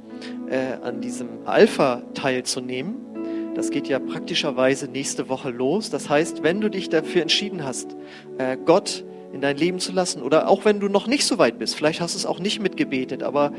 äh, 0.49 0.75
an 0.85 1.01
diesem 1.01 1.47
Alpha 1.47 2.05
teilzunehmen. 2.15 3.16
Das 3.57 3.71
geht 3.71 3.89
ja 3.89 3.99
praktischerweise 3.99 4.87
nächste 4.87 5.31
Woche 5.31 5.49
los. 5.49 5.89
Das 5.89 6.11
heißt, 6.11 6.43
wenn 6.43 6.61
du 6.61 6.69
dich 6.69 6.91
dafür 6.91 7.23
entschieden 7.23 7.65
hast, 7.65 7.97
äh, 8.37 8.59
Gott 8.63 9.03
in 9.33 9.41
dein 9.41 9.57
Leben 9.57 9.79
zu 9.79 9.93
lassen. 9.93 10.21
Oder 10.21 10.49
auch 10.49 10.67
wenn 10.67 10.79
du 10.79 10.89
noch 10.89 11.07
nicht 11.07 11.25
so 11.25 11.39
weit 11.39 11.59
bist, 11.59 11.75
vielleicht 11.75 12.03
hast 12.03 12.15
du 12.15 12.19
es 12.19 12.27
auch 12.27 12.39
nicht 12.39 12.61
mitgebetet, 12.61 13.23
aber 13.23 13.55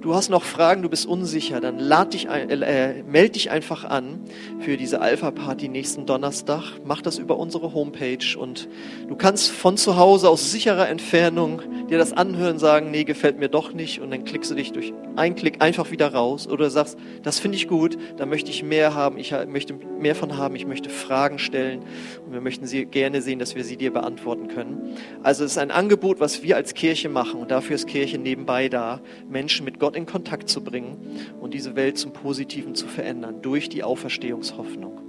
du 0.00 0.14
hast 0.14 0.28
noch 0.28 0.44
Fragen, 0.44 0.82
du 0.82 0.88
bist 0.88 1.06
unsicher, 1.06 1.60
dann 1.60 1.78
lad 1.78 2.14
dich 2.14 2.28
ein, 2.28 2.50
äh, 2.50 3.02
meld 3.02 3.34
dich 3.34 3.50
einfach 3.50 3.84
an 3.84 4.20
für 4.60 4.76
diese 4.76 5.00
Alpha-Party 5.00 5.68
nächsten 5.68 6.06
Donnerstag. 6.06 6.62
Mach 6.84 7.02
das 7.02 7.18
über 7.18 7.36
unsere 7.38 7.74
Homepage 7.74 8.38
und 8.38 8.68
du 9.08 9.16
kannst 9.16 9.50
von 9.50 9.76
zu 9.76 9.96
Hause 9.96 10.28
aus 10.28 10.52
sicherer 10.52 10.88
Entfernung 10.88 11.62
dir 11.88 11.98
das 11.98 12.12
anhören, 12.12 12.58
sagen, 12.58 12.90
nee, 12.90 13.04
gefällt 13.04 13.38
mir 13.38 13.48
doch 13.48 13.72
nicht 13.72 14.00
und 14.00 14.10
dann 14.10 14.24
klickst 14.24 14.50
du 14.50 14.54
dich 14.54 14.72
durch 14.72 14.92
einen 15.16 15.34
Klick 15.34 15.62
einfach 15.62 15.90
wieder 15.90 16.12
raus 16.12 16.46
oder 16.46 16.70
sagst, 16.70 16.98
das 17.22 17.38
finde 17.38 17.56
ich 17.56 17.68
gut, 17.68 17.98
da 18.16 18.26
möchte 18.26 18.50
ich 18.50 18.62
mehr 18.62 18.94
haben, 18.94 19.18
ich 19.18 19.34
möchte 19.46 19.74
mehr 19.74 20.14
von 20.14 20.36
haben, 20.36 20.54
ich 20.54 20.66
möchte 20.66 20.90
Fragen 20.90 21.38
stellen 21.38 21.80
und 22.26 22.32
wir 22.32 22.40
möchten 22.40 22.66
sie 22.66 22.84
gerne 22.84 23.22
sehen, 23.22 23.38
dass 23.38 23.56
wir 23.56 23.64
sie 23.64 23.76
dir 23.76 23.92
beantworten 23.92 24.48
können. 24.48 24.96
Also 25.22 25.44
es 25.44 25.52
ist 25.52 25.58
ein 25.58 25.70
Angebot, 25.70 26.20
was 26.20 26.42
wir 26.42 26.56
als 26.56 26.74
Kirche 26.74 27.08
machen 27.08 27.40
und 27.40 27.50
dafür 27.50 27.76
ist 27.76 27.86
Kirche 27.86 28.18
nebenbei 28.18 28.68
da, 28.68 29.00
Menschen 29.28 29.64
mit 29.64 29.78
Gott 29.80 29.87
Gott 29.88 29.96
in 29.96 30.04
Kontakt 30.04 30.50
zu 30.50 30.62
bringen 30.62 30.98
und 31.40 31.54
diese 31.54 31.74
Welt 31.74 31.96
zum 31.96 32.12
Positiven 32.12 32.74
zu 32.74 32.86
verändern 32.86 33.40
durch 33.40 33.70
die 33.70 33.82
Auferstehungshoffnung. 33.82 35.00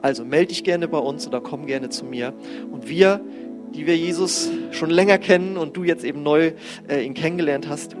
Also 0.00 0.24
melde 0.24 0.46
dich 0.46 0.64
gerne 0.64 0.88
bei 0.88 0.96
uns 0.96 1.26
oder 1.26 1.42
komm 1.42 1.66
gerne 1.66 1.90
zu 1.90 2.06
mir. 2.06 2.32
Und 2.70 2.88
wir, 2.88 3.20
die 3.74 3.86
wir 3.86 3.94
Jesus 3.94 4.48
schon 4.70 4.88
länger 4.88 5.18
kennen 5.18 5.58
und 5.58 5.76
du 5.76 5.84
jetzt 5.84 6.02
eben 6.02 6.22
neu 6.22 6.52
äh, 6.88 7.04
ihn 7.04 7.12
kennengelernt 7.12 7.68
hast, 7.68 7.94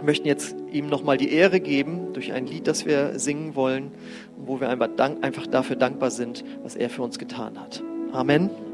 möchten 0.00 0.28
jetzt 0.28 0.54
ihm 0.70 0.86
nochmal 0.86 1.16
die 1.16 1.32
Ehre 1.32 1.58
geben 1.58 2.12
durch 2.12 2.32
ein 2.32 2.46
Lied, 2.46 2.68
das 2.68 2.86
wir 2.86 3.18
singen 3.18 3.56
wollen, 3.56 3.90
wo 4.36 4.60
wir 4.60 4.68
einfach, 4.68 4.90
dank, 4.94 5.24
einfach 5.24 5.48
dafür 5.48 5.74
dankbar 5.74 6.12
sind, 6.12 6.44
was 6.62 6.76
er 6.76 6.88
für 6.88 7.02
uns 7.02 7.18
getan 7.18 7.58
hat. 7.58 7.82
Amen. 8.12 8.73